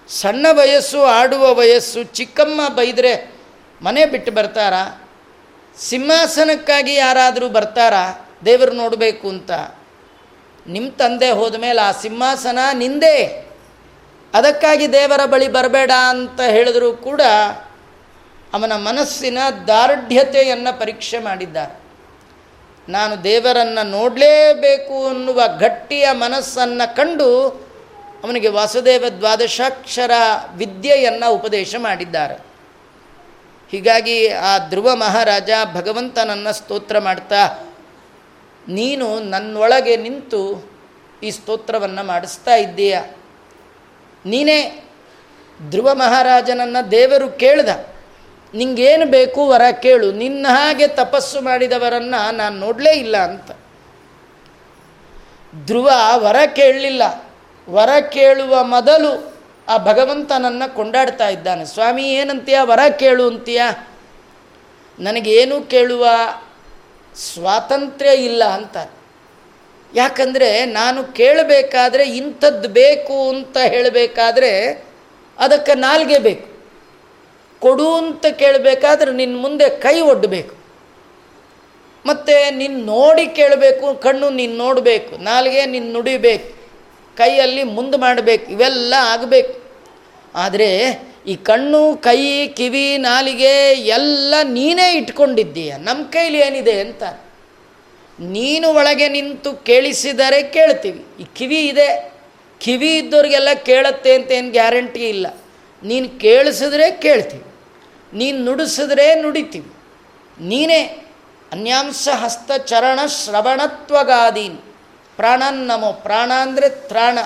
ಸಣ್ಣ 0.07 0.47
ವಯಸ್ಸು, 0.51 1.03
ಆಡುವ 1.03 1.53
ವಯಸ್ಸು, 1.53 2.03
ಚಿಕ್ಕಮ್ಮ 2.03 2.67
ಬೈದರೆ 2.67 3.33
ಮನೆ 3.81 4.05
ಬಿಟ್ಟು 4.05 4.31
ಬರ್ತಾರಾ? 4.31 5.09
ಸಿಂಹಾಸನಕ್ಕಾಗಿ 5.77 6.93
ಯಾರಾದರೂ 6.93 7.49
ಬರ್ತಾರಾ? 7.49 8.29
ದೇವರು 8.45 8.71
ನೋಡಬೇಕು 8.71 9.29
ಅಂತ. 9.29 9.51
ನಿಮ್ಮ 10.67 10.91
ತಂದೆ 10.91 11.29
ಹೋದ 11.29 11.55
ಮೇಲೆ 11.55 11.81
ಆ 11.81 11.91
ಸಿಂಹಾಸನ 11.91 12.59
ನಿಂದೆ. 12.73 13.25
ಅದಕ್ಕಾಗಿ 14.33 14.93
ದೇವರ 14.93 15.25
ಬಳಿ 15.25 15.47
ಬರಬೇಡ 15.47 15.91
ಅಂತ 16.09 16.41
ಹೇಳಿದರೂ 16.41 16.93
ಕೂಡ 16.93 17.21
ಅವನ 18.53 18.75
ಮನಸ್ಸಿನ 18.75 19.37
ದಾರ್ಢ್ಯತೆಯನ್ನು 19.67 20.79
ಪರೀಕ್ಷೆ 20.79 21.19
ಮಾಡಿದ್ದಾರೆ. 21.19 21.83
ನಾನು 22.89 23.23
ದೇವರನ್ನು 23.23 23.87
ನೋಡಲೇಬೇಕು 23.89 25.07
ಅನ್ನುವ 25.07 25.41
ಗಟ್ಟಿಯ 25.59 26.07
ಮನಸ್ಸನ್ನು 26.11 26.95
ಕಂಡು 26.95 27.62
ಅವನಿಗೆ 28.23 28.47
ವಾಸುದೇವ 28.47 29.05
ದ್ವಾದಶಾಕ್ಷರ 29.09 30.11
ವಿದ್ಯೆಯನ್ನು 30.55 31.33
ಉಪದೇಶ 31.33 31.75
ಮಾಡಿದ್ದಾರೆ. 31.79 32.35
ಹೀಗಾಗಿ 33.71 34.27
ಆ 34.27 34.57
ಧ್ರುವ 34.69 34.95
ಮಹಾರಾಜ 34.95 35.49
ಭಗವಂತನನ್ನು 35.73 36.53
ಸ್ತೋತ್ರ 36.53 36.99
ಮಾಡ್ತಾ, 36.99 37.73
ನೀನು 38.67 39.19
ನನ್ನೊಳಗೆ 39.19 39.97
ನಿಂತು 39.97 40.73
ಈ 41.23 41.31
ಸ್ತೋತ್ರವನ್ನು 41.31 42.03
ಮಾಡಿಸ್ತಾ 42.03 42.55
ಇದ್ದೀಯ. 42.55 42.99
ನೀನೇ 44.25 44.83
ಧ್ರುವ 45.69 45.93
ಮಹಾರಾಜನನ್ನು 45.93 46.91
ದೇವರು 46.91 47.27
ಕೇಳ್ದ, 47.29 47.69
ನಿಂಗೇನು 48.53 49.05
ಬೇಕು 49.05 49.47
ವರ 49.47 49.61
ಕೇಳು, 49.81 50.11
ನಿನ್ನ 50.11 50.47
ಹಾಗೆ 50.49 50.87
ತಪಸ್ಸು 50.87 51.41
ಮಾಡಿದವರನ್ನು 51.41 52.35
ನಾನು 52.35 52.59
ನೋಡಲೇ 52.59 52.93
ಇಲ್ಲ 52.93 53.17
ಅಂತ. 53.17 53.51
ಧ್ರುವ 55.65 55.91
ವರ 56.15 56.35
ಕೇಳಲಿಲ್ಲ. 56.55 57.22
ವರ 57.69 57.99
ಕೇಳುವ 57.99 58.63
ಮೊದಲು 58.63 59.33
ಆ 59.67 59.77
ಭಗವಂತನನ್ನು 59.77 60.75
ಕೊಂಡಾಡ್ತಾ 60.75 61.29
ಇದ್ದಾನೆ. 61.29 61.65
ಸ್ವಾಮಿ, 61.65 62.13
ಏನಂತೀಯ? 62.13 62.59
ವರ 62.61 62.79
ಕೇಳು 62.99 63.27
ಅಂತೀಯ? 63.27 63.61
ನನಗೇನು 64.99 65.61
ಕೇಳುವ 65.61 66.07
ಸ್ವಾತಂತ್ರ್ಯ 67.15 68.13
ಇಲ್ಲ 68.13 68.43
ಅಂತ. 68.43 68.77
ಯಾಕಂದರೆ 69.95 70.65
ನಾನು 70.65 71.03
ಕೇಳಬೇಕಾದ್ರೆ 71.03 72.03
ಇಂಥದ್ದು 72.03 72.69
ಬೇಕು 72.69 73.29
ಅಂತ 73.29 73.57
ಹೇಳಬೇಕಾದ್ರೆ 73.57 74.83
ಅದಕ್ಕೆ 75.39 75.75
ನಾಲ್ಗೆ 75.75 76.19
ಬೇಕು. 76.19 76.53
ಕೊಡು 77.59 77.95
ಅಂತ 77.95 78.25
ಕೇಳಬೇಕಾದ್ರೆ 78.25 79.11
ನಿನ್ನ 79.11 79.41
ಮುಂದೆ 79.41 79.69
ಕೈ 79.69 80.01
ಒಡ್ಡಬೇಕು 80.01 80.55
ಮತ್ತು 82.05 82.57
ನಿನ್ನ 82.57 82.85
ನೋಡಿ 82.85 83.27
ಕೇಳಬೇಕು, 83.27 83.95
ಕಣ್ಣು 83.95 84.29
ನೀನು 84.29 84.57
ನೋಡಬೇಕು, 84.57 85.17
ನಾಲ್ಗೆ 85.17 85.65
ನಿನ್ನ 85.65 85.93
ನುಡಿಬೇಕು. 85.93 86.62
ಕೈಯಲ್ಲಿ 87.17 87.63
ಮುಂದೆ 87.63 87.97
ಮಾಡಬೇಕು, 87.97 88.51
ಇವೆಲ್ಲ 88.51 88.93
ಆಗಬೇಕು. 88.99 89.63
ಆದರೆ 90.35 90.99
ಈ 91.27 91.35
ಕಣ್ಣು, 91.35 91.97
ಕೈ, 91.97 92.47
ಕಿವಿ, 92.47 92.97
ನಾಲಿಗೆ 92.97 93.71
ಎಲ್ಲ 93.71 94.33
ನೀನೇ 94.43 94.93
ಇಟ್ಕೊಂಡಿದ್ದೀಯ. 94.93 95.77
ನಮ್ಮ 95.77 96.05
ಕೈಲಿ 96.05 96.37
ಏನಿದೆ 96.37 96.79
ಅಂತ. 96.79 97.03
ನೀನು 98.19 98.69
ಒಳಗೆ 98.69 99.09
ನಿಂತು 99.09 99.53
ಕೇಳಿಸಿದರೆ 99.53 100.43
ಕೇಳ್ತೀವಿ. 100.43 101.05
ಈ 101.19 101.25
ಕಿವಿ 101.35 101.65
ಇದೆ. 101.65 102.13
ಕಿವಿ 102.59 102.97
ಇದ್ದವ್ರಿಗೆಲ್ಲ 102.97 103.47
ಕೇಳುತ್ತೆ 103.65 104.13
ಅಂತ 104.13 104.31
ಏನು 104.31 104.51
ಗ್ಯಾರಂಟಿ 104.51 105.09
ಇಲ್ಲ. 105.09 105.27
ನೀನು 105.83 106.19
ಕೇಳಿಸಿದ್ರೆ 106.19 106.91
ಕೇಳ್ತೀವಿ. 106.91 107.43
ನೀನು 108.13 108.43
ನುಡಿಸಿದ್ರೆ 108.43 109.15
ನುಡಿತೀವಿ. 109.15 109.71
ನೀನೇ 110.41 110.81
ಅನ್ಯಾಂಶ 111.51 112.07
ಹಸ್ತ 112.07 112.51
ಚರಣ 112.51 113.05
ಶ್ರವಣತ್ವಗಾದೀನ್. 113.05 114.57
ಪ್ರಾಣನ್ನಮೋ 115.17 115.91
ಪ್ರಾಣ 116.05 116.31
ಅಂದರೆ 116.41 116.69
ತ್ರಾಣ. 116.89 117.17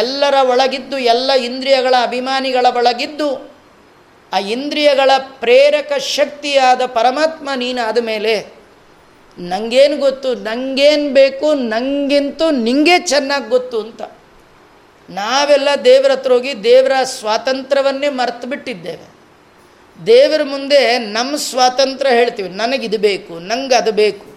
ಎಲ್ಲರ 0.00 0.36
ಒಳಗಿದ್ದು 0.50 0.96
ಎಲ್ಲ 1.12 1.30
ಇಂದ್ರಿಯಗಳ 1.48 1.94
ಅಭಿಮಾನಿಗಳ 2.02 2.66
ಒಳಗಿದ್ದು 2.74 3.28
ಆ 4.32 4.38
ಇಂದ್ರಿಯಗಳ 4.54 5.10
ಪ್ರೇರಕ 5.40 5.92
ಶಕ್ತಿಯಾದ 6.16 6.82
ಪರಮಾತ್ಮ 6.98 7.48
ನೀನಾದ 7.56 7.98
ಮೇಲೆ 8.10 8.34
ನನಗೇನು 9.38 9.96
ಗೊತ್ತು 9.96 10.30
ನನಗೇನು 10.48 11.08
ಬೇಕು 11.14 11.48
ನನಗಿಂತೂ 11.72 12.46
ನಿಂಗೆ 12.66 12.96
ಚೆನ್ನಾಗಿ 13.12 13.48
ಗೊತ್ತು 13.48 13.76
ಅಂತ. 13.80 14.02
ನಾವೆಲ್ಲ 15.08 15.68
ದೇವರ 15.84 16.10
ಹತ್ರ 16.10 16.32
ಹೋಗಿ 16.32 16.52
ದೇವರ 16.64 16.94
ಸ್ವಾತಂತ್ರ್ಯವನ್ನೇ 17.18 18.08
ಮರೆತು 18.18 18.46
ಬಿಟ್ಟಿದ್ದೇವೆ. 18.46 19.06
ದೇವರ 19.98 20.42
ಮುಂದೆ 20.44 20.80
ನಮ್ಮ 20.98 21.36
ಸ್ವಾತಂತ್ರ್ಯ 21.36 22.12
ಹೇಳ್ತೀವಿ, 22.12 22.50
ನನಗಿದು 22.62 22.98
ಬೇಕು 22.98 23.34
ನಂಗೆ 23.50 23.74
ಅದು 23.74 23.92
ಬೇಕು. 23.92 24.27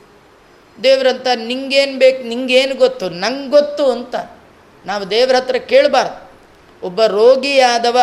ದೇವ್ರಂತ 0.77 1.27
ನಿಂಗೇನು 1.35 1.99
ಬೇಕು, 1.99 2.23
ನಿಂಗೇನು 2.23 2.75
ಗೊತ್ತು, 2.75 3.09
ನಂಗೆ 3.09 3.49
ಗೊತ್ತು 3.49 3.91
ಅಂತ 3.91 4.15
ನಾವು 4.85 5.09
ದೇವ್ರ 5.09 5.35
ಹತ್ರ 5.35 5.55
ಕೇಳಬಾರ್ದು. 5.55 6.17
ಒಬ್ಬ 6.83 7.05
ರೋಗಿಯಾದವ 7.05 7.97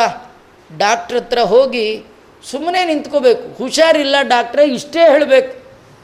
ಡಾಕ್ಟ್ರ್ 0.79 1.17
ಹತ್ರ 1.17 1.41
ಹೋಗಿ 1.41 2.05
ಸುಮ್ಮನೆ 2.45 2.85
ನಿಂತ್ಕೋಬೇಕು. 2.85 3.59
ಹುಷಾರಿಲ್ಲ 3.59 4.17
ಡಾಕ್ಟ್ರೇ, 4.23 4.65
ಇಷ್ಟೇ 4.65 5.01
ಹೇಳಬೇಕು. 5.01 5.53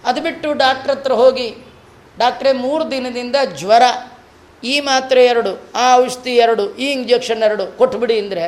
ಅದು 0.04 0.20
ಬಿಟ್ಟು 0.20 0.52
ಡಾಕ್ಟ್ರ್ 0.52 0.90
ಹತ್ರ 0.90 1.12
ಹೋಗಿ, 1.12 1.48
ಡಾಕ್ಟ್ರೆ, 2.18 2.52
ಮೂರು 2.52 2.90
ದಿನದಿಂದ 2.90 3.36
ಜ್ವರ, 3.56 3.82
ಈ 4.62 4.80
ಮಾತ್ರೆ 4.80 5.26
ಎರಡು, 5.26 5.68
ಆ 5.74 5.96
ಔಷಧಿ 5.96 6.36
ಎರಡು, 6.36 6.76
ಈ 6.76 6.92
ಇಂಜೆಕ್ಷನ್ 6.92 7.42
ಎರಡು 7.42 7.78
ಕೊಟ್ಬಿಡಿ 7.78 8.18
ಅಂದರೆ 8.18 8.46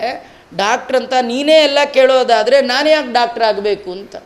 ಡಾಕ್ಟ್ರ್ 0.56 0.96
ಅಂತ 0.96 1.14
ನೀನೇ 1.20 1.58
ಎಲ್ಲ 1.62 1.78
ಕೇಳೋದಾದರೆ 1.92 2.60
ನಾನು 2.60 2.88
ಯಾಕೆ 2.88 3.12
ಡಾಕ್ಟ್ರ್ 3.12 3.44
ಆಗಬೇಕು 3.44 3.92
ಅಂತ. 3.92 4.16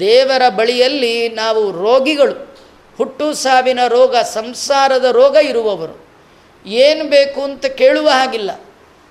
ದೇವರ 0.00 0.42
ಬಳಿಯಲ್ಲಿ 0.48 1.28
ನಾವು 1.28 1.72
ರೋಗಿಗಳು. 1.84 2.47
ಹುಟ್ಟು 2.98 3.34
ಸಾವಿನ 3.34 3.80
ರೋಗ, 3.86 4.16
ಸಂಸಾರದ 4.16 5.04
ರೋಗ 5.04 5.36
ಇರುವವರು. 5.36 6.08
ಏನು 6.66 7.04
ಬೇಕು 7.04 7.42
ಅಂತ 7.42 7.66
ಕೇಳುವ 7.66 8.08
ಹಾಗಿಲ್ಲ. 8.08 8.50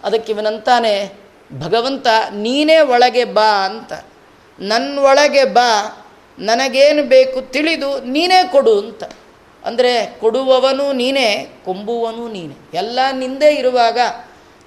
ಅದಕ್ಕೆ 0.04 0.32
ಇವನಂತಾನೆ, 0.32 1.14
ಭಗವಂತ, 1.60 2.08
ನೀನೇ 2.34 2.80
ಒಳಗೆ 2.80 3.24
ಬಾ 3.24 3.66
ಅಂತ. 3.66 3.94
ನನ್ನ 4.60 5.00
ಒಳಗೆ 5.00 5.44
ಬಾ, 5.44 6.04
ನನಗೇನು 6.40 7.04
ಬೇಕು 7.04 7.42
ತಿಳಿದು 7.42 8.02
ನೀನೇ 8.06 8.50
ಕೊಡು 8.52 8.80
ಅಂತ. 8.80 9.04
ಅಂದರೆ 9.66 10.18
ಕೊಡುವವನು 10.20 10.94
ನೀನೇ 10.94 11.48
ಕೊಂಬುವನು 11.66 12.28
ನೀನೇ. 12.28 12.78
ಎಲ್ಲ 12.78 13.00
ನಿಂದೇ 13.12 13.54
ಇರುವಾಗ 13.54 14.00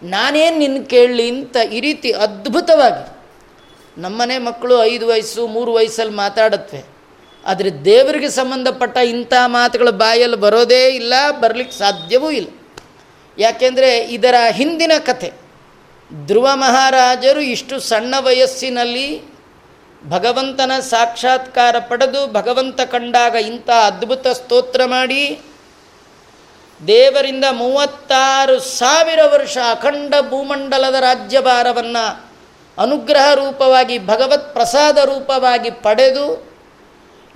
ನಾನೇನು 0.03 0.59
ನಿನ್ನ 0.59 0.85
ಕೇಳಲಿ 0.85 1.29
ಅಂತ 1.29 1.57
ಈ 1.73 1.81
ರೀತಿ 1.81 2.13
ಅದ್ಭುತವಾಗಿ 2.13 3.17
ನಮ್ಮನೆ 4.01 4.39
ಮಕ್ಕಳು 4.39 4.85
ಐದು 4.85 5.07
ವಯಸ್ಸು, 5.07 5.47
ಮೂರು 5.47 5.73
ವಯಸ್ಸಲ್ಲಿ 5.73 6.15
ಮಾತಾಡತ್ವೆ. 6.15 7.00
ಆದರೆ 7.45 7.85
ದೇವರಿಗೆ 7.85 8.29
ಸಂಬಂಧಪಟ್ಟ 8.29 8.97
ಇಂಥ 8.97 9.33
ಮಾತುಗಳು 9.47 9.93
ಬಾಯಲ್ಲಿ 9.93 10.37
ಬರೋದೇ 10.37 10.89
ಇಲ್ಲ, 10.89 11.15
ಬರಲಿಕ್ಕೆ 11.31 11.77
ಸಾಧ್ಯವೂ 11.79 12.31
ಇಲ್ಲ. 12.31 12.49
ಯಾಕೆಂದರೆ 13.39 13.99
ಇದರ 13.99 14.35
ಹಿಂದಿನ 14.51 14.93
ಕಥೆ, 14.99 15.33
ಧ್ರುವ 16.11 16.57
ಮಹಾರಾಜರು 16.57 17.41
ಇಷ್ಟು 17.41 17.81
ಸಣ್ಣ 17.81 18.15
ವಯಸ್ಸಿನಲ್ಲಿ 18.21 19.09
ಭಗವಂತನ 20.05 20.73
ಸಾಕ್ಷಾತ್ಕಾರ 20.81 21.77
ಪಡೆದು 21.79 22.27
ಭಗವಂತ 22.27 22.81
ಕಂಡಾಗ 22.81 23.35
ಇಂಥ 23.35 23.71
ಅದ್ಭುತ 23.71 24.29
ಸ್ತೋತ್ರ 24.29 24.85
ಮಾಡಿ 24.87 25.41
ದೇವರಿಂದ 26.81 27.45
ಮೂವತ್ತಾರು 27.45 28.61
ಸಾವಿರ 28.61 29.21
ವರ್ಷ 29.33 29.59
ಅಖಂಡ 29.71 30.15
ಭೂಮಂಡಲದ 30.31 30.95
ರಾಜ್ಯಭಾರವನ್ನು 31.01 32.05
ಅನುಗ್ರಹ 32.79 33.35
ರೂಪವಾಗಿ 33.35 33.99
ಭಗವತ್ 33.99 34.55
ಪ್ರಸಾದ 34.55 34.99
ರೂಪವಾಗಿ 34.99 35.71
ಪಡೆದು 35.71 36.27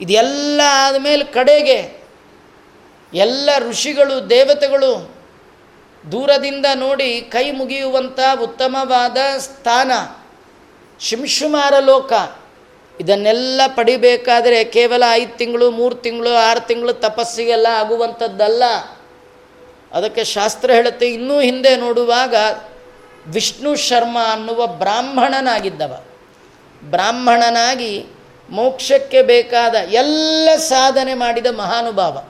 ಇದೆಲ್ಲ 0.01 0.61
ಆದಮೇಲೆ 0.87 1.25
ಕಡೆಗೆ 1.25 2.05
ಎಲ್ಲ 3.15 3.51
ಋಷಿಗಳು, 3.59 4.31
ದೇವತೆಗಳು 4.31 5.15
ದೂರದಿಂದ 6.13 6.67
ನೋಡಿ 6.75 7.21
ಕೈ 7.21 7.51
ಮುಗಿಯುವಂಥ 7.51 8.21
ಉತ್ತಮವಾದ 8.43 9.17
ಸ್ಥಾನ, 9.39 9.93
ಶಿಂಶುಮಾರ 11.01 11.79
ಲೋಕ. 11.79 12.13
ಇದನ್ನೆಲ್ಲ 13.01 13.61
ಪಡಿಬೇಕಾದರೆ 13.75 14.65
ಕೇವಲ 14.65 15.03
ಐದು 15.13 15.37
ತಿಂಗಳು, 15.37 15.71
ಮೂರು 15.71 15.95
ತಿಂಗಳು, 15.95 16.35
ಆರು 16.35 16.67
ತಿಂಗಳು 16.67 16.93
ತಪಸ್ಸಿಗೆಲ್ಲ 16.93 17.67
ಆಗುವಂಥದ್ದಲ್ಲ. 17.67 18.63
ಅದಕ್ಕೆ 19.93 20.25
ಶಾಸ್ತ್ರ 20.25 20.71
ಹೇಳುತ್ತೆ, 20.71 21.09
ಇನ್ನೂ 21.09 21.41
ಹಿಂದೆ 21.41 21.77
ನೋಡುವಾಗ 21.77 22.35
ವಿಷ್ಣು 23.27 23.77
ಶರ್ಮ 23.77 24.19
ಅನ್ನುವ 24.33 24.67
ಬ್ರಾಹ್ಮಣನಾಗಿದ್ದವ. 24.67 26.05
ಬ್ರಾಹ್ಮಣನಾಗಿ 26.83 28.07
ಮೋಕ್ಷಕ್ಕೆ 28.55 29.23
ಬೇಕಾದ 29.23 29.75
ಎಲ್ಲ 29.75 30.49
ಸಾಧನೆ 30.57 31.15
ಮಾಡಿದ 31.15 31.47
ಮಹಾನುಭಾವ. 31.47 32.25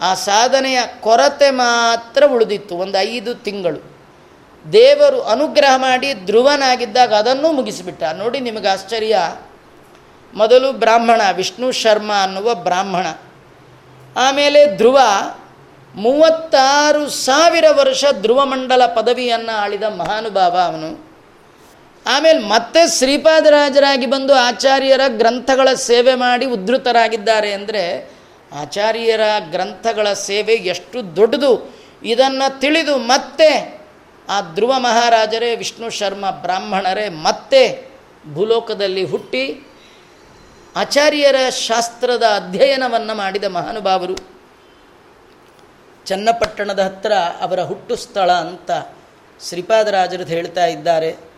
ಆ 0.00 0.14
ಸಾಧನೆಯ 0.14 0.80
ಕೊರತೆ 1.00 1.50
ಮಾತ್ರ 1.50 2.22
ಉಳಿದಿತ್ತು. 2.26 2.76
ಒಂದು 2.76 2.98
ಐದು 2.98 3.34
ತಿಂಗಳು. 3.34 3.94
ದೇವರು 4.72 5.22
ಅನುಗ್ರಹ 5.22 5.72
ಮಾಡಿ 5.76 6.14
ಧ್ರುವನಾಗಿದ್ದಾಗ 6.14 7.14
ಅದನ್ನೂ 7.14 7.52
ಮುಗಿಸಿಬಿಟ್ಟ. 7.52 8.02
ನೋಡಿ 8.02 8.40
ನಿಮಗೆ 8.40 8.68
ಆಶ್ಚರ್ಯ. 8.68 9.36
ಮೊದಲು 10.34 10.72
ಬ್ರಾಹ್ಮಣ, 10.72 11.20
ವಿಷ್ಣು 11.32 11.72
ಶರ್ಮ 11.72 12.12
ಅನ್ನುವ 12.22 12.54
ಬ್ರಾಹ್ಮಣ. 12.54 13.06
ಆಮೇಲೆ 14.16 14.76
ಧ್ರುವ 14.76 15.00
ಮೂವತ್ತಾರು 15.94 17.08
ಸಾವಿರ 17.08 17.64
ವರ್ಷ 17.70 18.04
ಧ್ರುವಮಂಡಲ 18.12 18.86
ಪದವಿಯನ್ನು 18.86 19.56
ಆಳಿದ 19.56 19.82
ಮಹಾನುಭಾವ 19.82 20.58
ಅವನು. 20.58 21.03
ಆಮೇಲೆ 22.06 22.38
ಮತ್ತೆ 22.38 22.98
ಶ್ರೀಪಾದರಾಜರಾಗಿ 22.98 24.06
ಬಂದು 24.06 24.34
ಆಚಾರ್ಯರ 24.34 25.00
ಗ್ರಂಥಗಳ 25.08 25.74
ಸೇವೆ 25.74 26.14
ಮಾಡಿ 26.14 26.46
ಉದ್ಧತರಾಗಿದ್ದಾರೆ 26.46 27.52
ಅಂದರೆ 27.52 28.10
ಆಚಾರ್ಯರ 28.52 29.20
ಗ್ರಂಥಗಳ 29.50 30.12
ಸೇವೆ 30.12 30.52
ಎಷ್ಟು 30.52 31.16
ದೊಡ್ಡದು. 31.16 31.74
ಇದನ್ನು 32.04 32.60
ತಿಳಿದು 32.60 32.96
ಮತ್ತೆ 32.96 33.80
ಆ 34.28 34.40
ಧ್ರುವ 34.40 34.78
ಮಹಾರಾಜರೇ, 34.78 35.56
ವಿಷ್ಣು 35.56 35.90
ಶರ್ಮ 35.90 36.30
ಬ್ರಾಹ್ಮಣರೇ 36.30 37.08
ಮತ್ತೆ 37.08 37.88
ಭೂಲೋಕದಲ್ಲಿ 38.34 39.04
ಹುಟ್ಟಿ 39.04 39.68
ಆಚಾರ್ಯರ 40.76 41.36
ಶಾಸ್ತ್ರದ 41.50 42.22
ಅಧ್ಯಯನವನ್ನು 42.22 43.14
ಮಾಡಿದ 43.14 43.44
ಮಹಾನುಭಾವರು. 43.44 44.16
ಚನ್ನಪಟ್ಟಣದ 46.06 46.78
ಹತ್ತಿರ 46.78 47.12
ಅವರ 47.12 47.60
ಹುಟ್ಟು 47.60 47.96
ಸ್ಥಳ 47.96 48.32
ಅಂತ 48.32 48.70
ಶ್ರೀಪಾದರಾಜರು 49.48 50.24
ಹೇಳ್ತಾ 50.24 50.66
ಇದ್ದಾರೆ. 50.66 51.33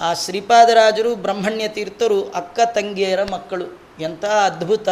ಆ 0.00 0.14
ಶ್ರೀಪಾದರಾಜರು 0.14 1.14
ಬ್ರಹ್ಮಣ್ಯ 1.14 1.68
ತೀರ್ಥರು 1.68 2.30
ಅಕ್ಕ 2.30 2.60
ತಂಗಿಯರ 2.74 3.22
ಮಕ್ಕಳು. 3.22 3.80
ಎಂಥ 4.00 4.24
ಅದ್ಭುತ. 4.24 4.88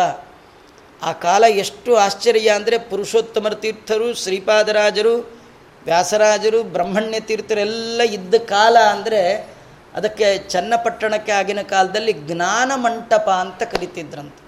ಆ 1.02 1.12
ಕಾಲ 1.12 1.44
ಎಷ್ಟು 1.44 1.96
ಆಶ್ಚರ್ಯ 1.96 2.50
ಅಂದರೆ 2.50 2.78
ಪುರುಷೋತ್ತಮರ 2.78 3.54
ತೀರ್ಥರು, 3.54 4.14
ಶ್ರೀಪಾದರಾಜರು, 4.14 5.44
ವ್ಯಾಸರಾಜರು 5.84 6.62
ಬ್ರಹ್ಮಣ್ಯ 6.62 7.20
ತೀರ್ಥರೆಲ್ಲ 7.20 8.02
ಇದ್ದ 8.02 8.34
ಕಾಲ 8.34 8.78
ಅಂದರೆ 8.78 9.54
ಅದಕ್ಕೆ 9.94 10.38
ಚನ್ನಪಟ್ಟಣಕ್ಕೆ 10.38 11.32
ಆಗಿನ 11.32 11.62
ಕಾಲದಲ್ಲಿ 11.62 12.12
ಜ್ಞಾನ 12.12 12.72
ಮಂಟಪ 12.74 13.30
ಅಂತ 13.30 13.62
ಕರಿತಿದ್ರಂತೆ. 13.62 14.44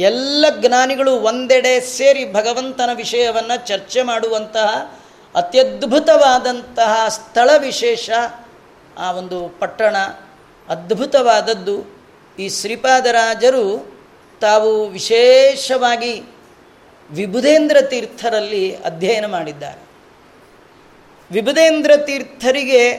ಎಲ್ಲ 0.00 0.46
ಜ್ಞಾನಿಗಳು 0.60 1.12
ಒಂದೆಡೆ 1.12 1.80
ಸೇರಿ 1.80 2.32
ಭಗವಂತನ 2.32 2.90
ವಿಷಯವನ್ನು 2.94 3.66
ಚರ್ಚೆ 3.66 4.02
ಮಾಡುವಂತಹ 4.02 4.98
ಅತ್ಯದ್ಭುತವಾದಂತಹ 5.34 7.08
ಸ್ಥಳ 7.08 7.50
ವಿಶೇಷ. 7.58 8.10
ಆ 8.98 9.12
ಒಂದು 9.12 9.48
ಪಟ್ಟಣ 9.48 9.96
ಅದ್ಭುತವಾದದ್ದು. 10.68 12.04
ಈ 12.38 12.48
ಶ್ರೀಪಾದರಾಜರು 12.48 13.94
ತಾವು 14.40 14.88
ವಿಶೇಷವಾಗಿ 14.88 16.22
ವಿಭುಧೇಂದ್ರ 17.10 17.76
ತೀರ್ಥರಲ್ಲಿ 17.80 18.76
ಅಧ್ಯಯನ 18.76 19.26
ಮಾಡಿದ್ದಾರೆ. 19.26 19.80
ವಿಭುಧೇಂದ್ರ 21.30 21.96
ತೀರ್ಥರಿಗೆ 21.96 22.94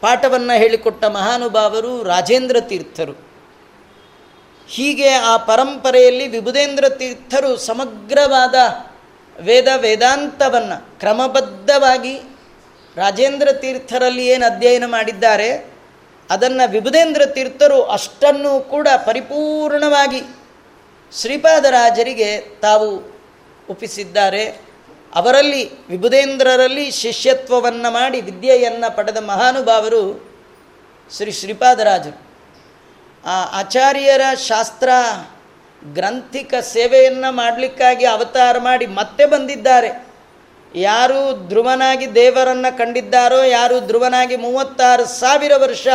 ಪಾಠವನ್ನು 0.00 0.58
ಹೇಳಿಕೊಟ್ಟ 0.58 1.04
ಮಹಾನುಭಾವರು 1.04 2.02
ರಾಜೇಂದ್ರ 2.02 2.56
ತೀರ್ಥರು. 2.60 3.34
ಹೀಗೆ 4.68 5.08
ಆ 5.08 5.36
ಪರಂಪರೆಯಲ್ಲಿ 5.36 6.28
ವಿಭುಧೇಂದ್ರ 6.28 6.88
ತೀರ್ಥರು 6.88 7.56
ಸಮಗ್ರವಾದ 7.56 8.54
ವೇದ 9.40 9.66
ವೇದಾಂತವನ್ನು 9.76 11.00
ಕ್ರಮಬದ್ಧವಾಗಿ 11.00 12.33
ರಾಜೇಂದ್ರ 12.96 13.52
ತೀರ್ಥರಲ್ಲಿ 13.52 14.26
ಏನು 14.26 14.44
ಅಧ್ಯಯನ 14.46 14.86
ಮಾಡಿದ್ದಾರೆ, 14.86 15.48
ಅದನ್ನು 16.30 16.70
ವಿಭುಧೇಂದ್ರ 16.70 17.22
ತೀರ್ಥರು 17.26 17.82
ಅಷ್ಟನ್ನು 17.82 18.60
ಕೂಡ 18.60 18.88
ಪರಿಪೂರ್ಣವಾಗಿ 19.06 20.20
ಶ್ರೀಪಾದರಾಜರಿಗೆ 21.12 22.30
ತಾವು 22.60 22.88
ಒಪ್ಪಿಸಿದ್ದಾರೆ. 23.70 24.44
ಅವರಲ್ಲಿ 25.14 25.88
ವಿಭುದೇಂದ್ರರಲ್ಲಿ 25.88 26.90
ಶಿಷ್ಯತ್ವವನ್ನು 26.90 27.90
ಮಾಡಿ 27.92 28.20
ವಿದ್ಯೆಯನ್ನು 28.20 28.96
ಪಡೆದ 28.96 29.16
ಮಹಾನುಭಾವರು 29.16 30.02
ಶ್ರೀ 31.10 31.32
ಶ್ರೀಪಾದರಾಜರು. 31.32 32.18
ಆ 33.24 33.36
ಆಚಾರ್ಯರ 33.60 34.24
ಶಾಸ್ತ್ರ, 34.48 34.88
ಗ್ರಂಥಿಕ 35.82 36.54
ಸೇವೆಯನ್ನು 36.60 37.32
ಮಾಡಲಿಕ್ಕಾಗಿ 37.32 38.04
ಅವತಾರ 38.04 38.58
ಮಾಡಿ 38.58 38.86
ಮತ್ತೆ 38.86 39.26
ಬಂದಿದ್ದಾರೆ. 39.26 39.90
ಯಾರು 40.74 41.48
ಧ್ರುವನಾಗಿ 41.48 42.14
ದೇವರನ್ನು 42.14 42.78
ಕಂಡಿದ್ದಾರೋ, 42.78 43.42
ಯಾರು 43.42 43.80
ಧ್ರುವನಾಗಿ 43.80 44.36
ಮೂವತ್ತಾರು 44.36 45.04
ಸಾವಿರ 45.04 45.52
ವರ್ಷ 45.56 45.86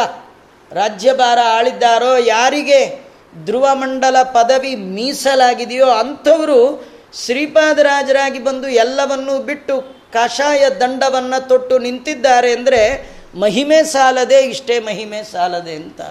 ರಾಜ್ಯಭಾರ 0.72 1.40
ಆಳಿದ್ದಾರೋ, 1.44 2.18
ಯಾರಿಗೆ 2.18 3.10
ಧ್ರುವಮಂಡಲ 3.46 4.16
ಪದವಿ 4.24 4.76
ಮೀಸಲಾಗಿದೆಯೋ 4.76 5.90
ಅಂಥವರು 5.90 6.88
ಶ್ರೀಪಾದರಾಜರಾಗಿ 7.14 8.40
ಬಂದು 8.40 8.68
ಎಲ್ಲವನ್ನೂ 8.68 9.40
ಬಿಟ್ಟು 9.40 9.82
ಕಷಾಯ 10.14 10.70
ದಂಡವನ್ನು 10.70 11.48
ತೊಟ್ಟು 11.48 11.80
ನಿಂತಿದ್ದಾರೆ 11.80 12.52
ಅಂದರೆ 12.52 12.82
ಮಹಿಮೆ 13.36 13.84
ಸಾಲದೆ 13.84 14.40
ಇಷ್ಟೇ 14.40 14.80
ಮಹಿಮೆ 14.80 15.24
ಸಾಲದೆ 15.24 15.76
ಅಂತ. 15.76 16.02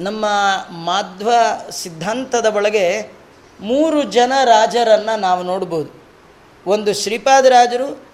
ನಮ್ಮ 0.00 0.24
ಮಾಧ್ವ 0.70 1.30
ಸಿದ್ಧಾಂತದ 1.70 2.56
ಒಳಗೆ 2.56 3.12
ಮೂರು 3.60 4.02
ಜನ 4.02 4.32
ರಾಜರನ್ನು 4.44 5.20
ನಾವು 5.20 5.42
ನೋಡ್ಬೋದು. 5.42 5.99
ಒಂದು 6.66 6.94
ಶ್ರೀಪಾದರಾಜರು, 6.94 8.04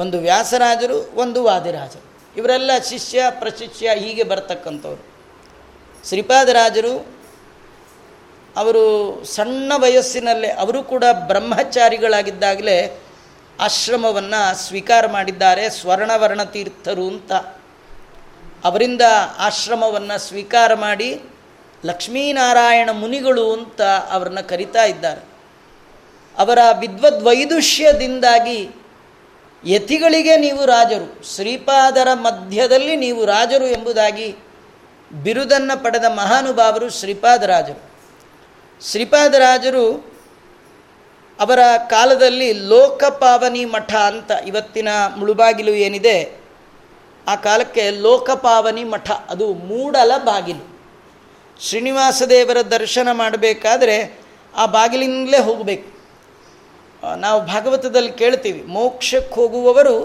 ಒಂದು 0.00 0.18
ವ್ಯಾಸರಾಜರು, 0.18 1.12
ಒಂದು 1.14 1.44
ವಾದಿರಾಜರು. 1.44 2.06
ಇವರೆಲ್ಲ 2.36 2.70
ಶಿಷ್ಯ, 2.88 3.22
ಪ್ರಶಿಷ್ಯ 3.30 3.90
ಹೀಗೆ 3.94 4.22
ಬರ್ತಕ್ಕಂಥವ್ರು. 4.22 5.04
ಶ್ರೀಪಾದರಾಜರು, 6.08 7.16
ಅವರು 8.56 9.24
ಸಣ್ಣ 9.24 9.72
ವಯಸ್ಸಿನಲ್ಲೇ 9.76 10.48
ಅವರು 10.48 10.82
ಕೂಡ 10.82 11.04
ಬ್ರಹ್ಮಚಾರಿಗಳಾಗಿದ್ದಾಗಲೇ 11.12 13.02
ಆಶ್ರಮವನ್ನು 13.60 14.56
ಸ್ವೀಕಾರ 14.56 15.06
ಮಾಡಿದ್ದಾರೆ, 15.06 15.70
ಸ್ವರ್ಣವರ್ಣ 15.70 16.42
ತೀರ್ಥರು 16.42 17.06
ಅಂತ. 17.06 17.32
ಅವರಿಂದ 18.64 19.00
ಆಶ್ರಮವನ್ನು 19.38 20.18
ಸ್ವೀಕಾರ 20.18 20.74
ಮಾಡಿ 20.74 21.22
ಲಕ್ಷ್ಮೀನಾರಾಯಣ 21.84 22.90
ಮುನಿಗಳು 22.92 23.52
ಅಂತ 23.52 23.82
ಅವರನ್ನು 23.82 24.48
ಕರಿತಾ 24.48 24.84
ಇದ್ದಾರೆ. 24.84 25.35
ಅವರ 26.38 26.58
ವಿದ್ವದ್ವೈದುಷ್ಯದಿಂದಾಗಿ 26.78 28.68
ಯತಿಗಳಿಗೆ 29.64 30.36
ನೀವು 30.36 30.66
ರಾಜರು, 30.66 31.24
ಶ್ರೀಪಾದರ 31.34 32.08
ಮಧ್ಯದಲ್ಲಿ 32.14 32.96
ನೀವು 32.96 33.24
ರಾಜರು 33.24 33.66
ಎಂಬುದಾಗಿ 33.66 34.36
ಬಿರುದನ್ನು 35.22 35.82
ಪಡೆದ 35.82 36.04
ಮಹಾನುಭಾವರು 36.04 36.90
ಶ್ರೀಪಾದರಾಜರು 36.90 37.90
ಶ್ರೀಪಾದರಾಜರು 38.82 40.16
ಅವರ 41.40 41.58
ಕಾಲದಲ್ಲಿ 41.88 42.52
ಲೋಕಪಾವನಿ 42.52 43.64
ಮಠ 43.64 43.94
ಅಂತ 43.94 44.30
ಇವತ್ತಿನ 44.46 44.88
ಮುಳುಬಾಗಿಲು 45.16 45.70
ಏನಿದೆ, 45.70 46.40
ಆ 47.28 47.34
ಕಾಲಕ್ಕೆ 47.36 47.90
ಲೋಕಪಾವನಿ 47.90 48.84
ಮಠ, 48.84 49.10
ಅದು 49.10 49.54
ಮೂಡಲ 49.54 50.12
ಬಾಗಿಲು. 50.24 50.64
ಶ್ರೀನಿವಾಸ 51.60 52.22
ದೇವರ 52.22 52.60
ದರ್ಶನ 52.60 53.08
ಮಾಡಬೇಕಾದ್ರೆ 53.12 54.20
ಆ 54.56 54.66
ಬಾಗಿಲಿಂದಲೇ 54.66 55.38
ಹೋಗಬೇಕು. 55.38 55.95
ನಾವು 57.02 57.40
ಭಾಗವತದಲ್ಲಿ 57.40 58.12
ಕೇಳ್ತೀವಿ, 58.12 58.62
ಮೋಕ್ಷಕ್ಕೆ 58.62 59.34
ಹೋಗುವವರು 59.34 59.96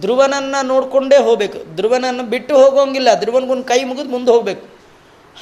ಧ್ರುವನನ್ನು 0.00 0.66
ನೋಡಿಕೊಂಡೇ 0.66 1.16
ಹೋಗಬೇಕು. 1.16 1.76
ಧ್ರುವನನ್ನು 1.76 2.22
ಬಿಟ್ಟು 2.22 2.54
ಹೋಗೋಂಗಿಲ್ಲ, 2.62 3.14
ಧ್ರುವನಿಗೊಂದು 3.14 3.64
ಕೈ 3.64 3.84
ಮುಗಿದು 3.84 4.08
ಮುಂದೆ 4.08 4.30
ಹೋಗಬೇಕು. 4.32 4.66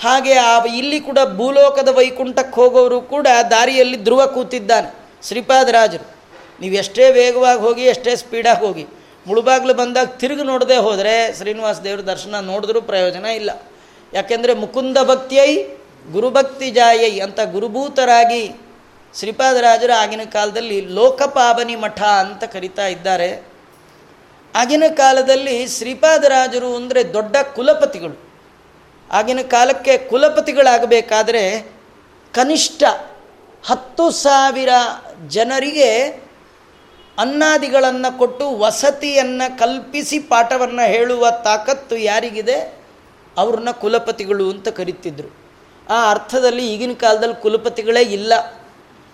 ಹಾಗೆ 0.00 0.34
ಆ 0.34 0.64
ಇಲ್ಲಿ 0.64 1.00
ಕೂಡ 1.00 1.18
ಭೂಲೋಕದ 1.36 1.88
ವೈಕುಂಠಕ್ಕೆ 1.88 2.60
ಹೋಗೋರು 2.60 3.00
ಕೂಡ 3.00 3.26
ದಾರಿಯಲ್ಲಿ 3.50 4.04
ಧ್ರುವ 4.04 4.26
ಕೂತಿದ್ದಾನೆ 4.26 4.88
ಶ್ರೀಪಾದರಾಜರು 5.22 6.06
ನೀವು 6.60 6.74
ಎಷ್ಟೇ 6.74 7.10
ವೇಗವಾಗಿ 7.12 7.60
ಹೋಗಿ, 7.60 7.82
ಎಷ್ಟೇ 7.82 8.16
ಸ್ಪೀಡಾಗಿ 8.16 8.66
ಹೋಗಿ, 8.66 8.86
ಮುಳುಬಾಗ್ಲು 9.26 9.74
ಬಂದಾಗ 9.74 10.06
ತಿರುಗಿ 10.06 10.42
ನೋಡದೆ 10.42 10.76
ಹೋದರೆ 10.76 11.36
ಶ್ರೀನಿವಾಸ 11.36 11.80
ದೇವ್ರ 11.80 12.00
ದರ್ಶನ 12.00 12.40
ನೋಡಿದ್ರೂ 12.40 12.80
ಪ್ರಯೋಜನ 12.80 13.24
ಇಲ್ಲ. 13.24 13.50
ಯಾಕೆಂದರೆ 14.12 14.54
ಮುಕುಂದ 14.54 14.98
ಭಕ್ತಿಯೈ 15.04 15.52
ಗುರುಭಕ್ತಿ 16.12 16.70
ಜಾಯೈ 16.70 17.18
ಅಂತ 17.18 17.40
ಗುರುಭೂತರಾಗಿ 17.52 18.42
ಶ್ರೀಪಾದರಾಜರು 19.14 19.92
ಆಗಿನ 19.92 20.20
ಕಾಲದಲ್ಲಿ 20.24 20.80
ಲೋಕಪಾವನಿ 20.80 21.76
ಮಠ 21.76 22.02
ಅಂತ 22.02 22.44
ಕರಿತಾ 22.44 22.86
ಇದ್ದಾರೆ. 22.86 23.42
ಆಗಿನ 24.54 24.84
ಕಾಲದಲ್ಲಿ 24.94 25.68
ಶ್ರೀಪಾದರಾಜರು 25.68 26.76
ಅಂದರೆ 26.76 27.12
ದೊಡ್ಡ 27.12 27.36
ಕುಲಪತಿಗಳು. 27.54 28.32
ಆಗಿನ 29.12 29.40
ಕಾಲಕ್ಕೆ 29.40 29.98
ಕುಲಪತಿಗಳಾಗಬೇಕಾದರೆ 29.98 31.72
ಕನಿಷ್ಠ 32.34 32.82
ಹತ್ತು 33.66 34.10
ಸಾವಿರ 34.10 34.68
ಜನರಿಗೆ 35.28 35.98
ಅನ್ನಾದಿಗಳನ್ನು 37.18 38.18
ಕೊಟ್ಟು 38.18 38.58
ವಸತಿಯನ್ನು 38.58 39.58
ಕಲ್ಪಿಸಿ 39.58 40.18
ಪಾಠವನ್ನು 40.18 40.86
ಹೇಳುವ 40.86 41.30
ತಾಕತ್ತು 41.44 41.96
ಯಾರಿಗಿದೆ? 41.96 42.78
ಅವ್ರನ್ನ 43.36 43.70
ಕುಲಪತಿಗಳು 43.70 44.50
ಅಂತ 44.50 44.68
ಕರಿತಿದ್ರು. 44.68 45.28
ಆ 45.90 46.10
ಅರ್ಥದಲ್ಲಿ 46.10 46.74
ಈಗಿನ 46.74 46.92
ಕಾಲದಲ್ಲಿ 46.92 47.42
ಕುಲಪತಿಗಳೇ 47.42 48.02
ಇಲ್ಲ. 48.02 48.32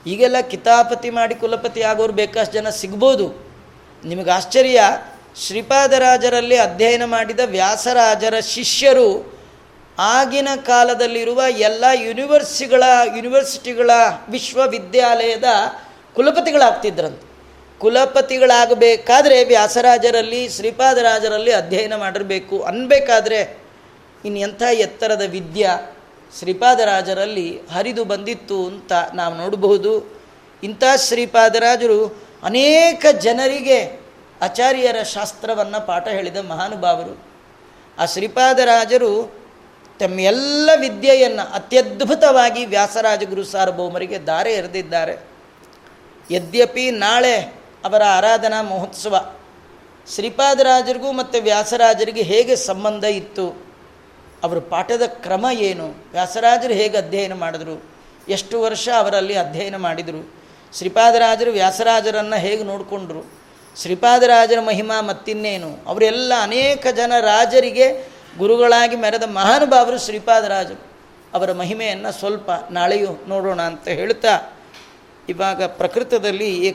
ಈಗೆಲ್ಲ 0.07 0.41
ಕಿತಾಪತಿ 0.41 1.11
ಮಾಡಿ 1.11 1.35
ಕುಲಪತಿ 1.35 1.83
ಆಗೋರು 1.83 2.13
ಬೇಕಷ್ಟು 2.13 2.53
ಜನ 2.53 2.71
ಸಿಗ್ಬೋದು. 2.71 3.53
ನಿಮಗೆ 4.05 4.31
ಆಶ್ಚರ್ಯ, 4.31 4.81
ಶ್ರೀಪಾದರಾಜರಲ್ಲಿ 5.47 6.57
ಅಧ್ಯಯನ 6.57 7.05
ಮಾಡಿದ 7.05 7.41
ವ್ಯಾಸರಾಜರ 7.47 8.35
ಶಿಷ್ಯರು 8.41 9.39
ಆಗಿನ 9.99 10.49
ಕಾಲದಲ್ಲಿರುವ 10.67 11.43
ಎಲ್ಲ 11.59 11.85
ಯೂನಿವರ್ಸಿಗಳ, 11.95 12.83
ಯೂನಿವರ್ಸಿಟಿಗಳ 13.17 13.91
ವಿಶ್ವವಿದ್ಯಾಲಯದ 14.29 15.45
ಕುಲಪತಿಗಳಾಗ್ತಿದ್ರಂತೆ. 16.15 17.35
ಕುಲಪತಿಗಳಾಗಬೇಕಾದ್ರೆ 17.79 19.45
ವ್ಯಾಸರಾಜರಲ್ಲಿ, 19.45 20.49
ಶ್ರೀಪಾದರಾಜರಲ್ಲಿ 20.49 21.53
ಅಧ್ಯಯನ 21.53 21.97
ಮಾಡಿರಬೇಕು 21.97 22.63
ಅನ್ಬೇಕಾದ್ರೆ 22.63 23.65
ಇನ್ನು 24.25 24.41
ಎಂಥ 24.41 24.63
ಎತ್ತರದ 24.63 25.23
ವಿದ್ಯಾ 25.31 25.94
ಶ್ರೀಪಾದರಾಜರಲ್ಲಿ 26.39 27.61
ಹರಿದು 27.73 28.05
ಬಂದಿತ್ತು 28.05 28.67
ಅಂತ 28.67 28.93
ನಾವು 29.15 29.35
ನೋಡಬಹುದು. 29.35 30.23
ಇಂಥ 30.63 30.85
ಶ್ರೀಪಾದರಾಜರು 30.97 32.23
ಅನೇಕ 32.43 33.07
ಜನರಿಗೆ 33.19 34.01
ಆಚಾರ್ಯರ 34.43 35.03
ಶಾಸ್ತ್ರವನ್ನು 35.03 35.87
ಪಾಠ 35.87 36.09
ಹೇಳಿದ 36.09 36.37
ಮಹಾನುಭಾವರು. 36.37 37.25
ಆ 37.99 38.07
ಶ್ರೀಪಾದರಾಜರು 38.07 39.45
ತಮ್ಮ 40.01 40.21
ಎಲ್ಲ 40.21 40.71
ವಿದ್ಯೆಯನ್ನು 40.81 41.53
ಅತ್ಯದ್ಭುತವಾಗಿ 41.53 42.67
ವ್ಯಾಸರಾಜಗುರು 42.67 43.45
ಸಾರ್ವಭೌಮರಿಗೆ 43.45 44.19
ದಾರೆ 44.19 44.53
ಎರೆದಿದ್ದಾರೆ. 44.53 45.29
ಯದ್ಯಪಿ 46.31 46.91
ನಾಳೆ 46.91 47.37
ಅವರ 47.85 48.03
ಆರಾಧನಾ 48.03 48.63
ಮಹೋತ್ಸವ. 48.63 49.35
ಶ್ರೀಪಾದರಾಜರಿಗೂ 50.15 51.13
ಮತ್ತು 51.13 51.43
ವ್ಯಾಸರಾಜರಿಗೆ 51.43 52.23
ಹೇಗೆ 52.23 52.57
ಸಂಬಂಧ 52.57 53.05
ಇತ್ತು? 53.05 53.74
ಅವರ 54.45 54.59
ಪಾಠದ 54.59 55.03
ಕ್ರಮ 55.07 55.47
ಏನು? 55.53 55.95
ವ್ಯಾಸರಾಜರು 56.13 56.75
ಹೇಗೆ 56.75 56.97
ಅಧ್ಯಯನ 56.97 57.35
ಮಾಡಿದ್ರು? 57.35 57.83
ಎಷ್ಟು 58.29 58.61
ವರ್ಷ 58.61 58.89
ಅವರಲ್ಲಿ 58.99 59.35
ಅಧ್ಯಯನ 59.35 59.77
ಮಾಡಿದರು? 59.77 60.35
ಶ್ರೀಪಾದರಾಜರು 60.73 61.51
ವ್ಯಾಸರಾಜರನ್ನು 61.51 62.37
ಹೇಗೆ 62.37 62.63
ನೋಡಿಕೊಂಡ್ರು? 62.63 63.23
ಶ್ರೀಪಾದರಾಜರ 63.83 64.61
ಮಹಿಮಾ 64.61 65.01
ಮತ್ತಿನ್ನೇನು? 65.01 65.71
ಅವರೆಲ್ಲ 65.87 66.33
ಅನೇಕ 66.43 66.87
ಜನ 66.97 67.13
ರಾಜರಿಗೆ 67.21 68.09
ಗುರುಗಳಾಗಿ 68.39 68.97
ಮೆರೆದ 68.97 69.23
ಮಹಾನುಭಾವರು 69.23 69.99
ಶ್ರೀಪಾದರಾಜರು. 69.99 70.95
ಅವರ 71.35 71.53
ಮಹಿಮೆಯನ್ನು 71.53 72.13
ಸ್ವಲ್ಪ 72.13 72.51
ನಾಳೆಯೂ 72.71 73.25
ನೋಡೋಣ 73.29 73.63
ಅಂತ 73.63 73.89
ಹೇಳ್ತಾ, 73.89 74.35
ಇವಾಗ 75.29 75.65
ಪ್ರಕೃತದಲ್ಲಿ 75.65 76.67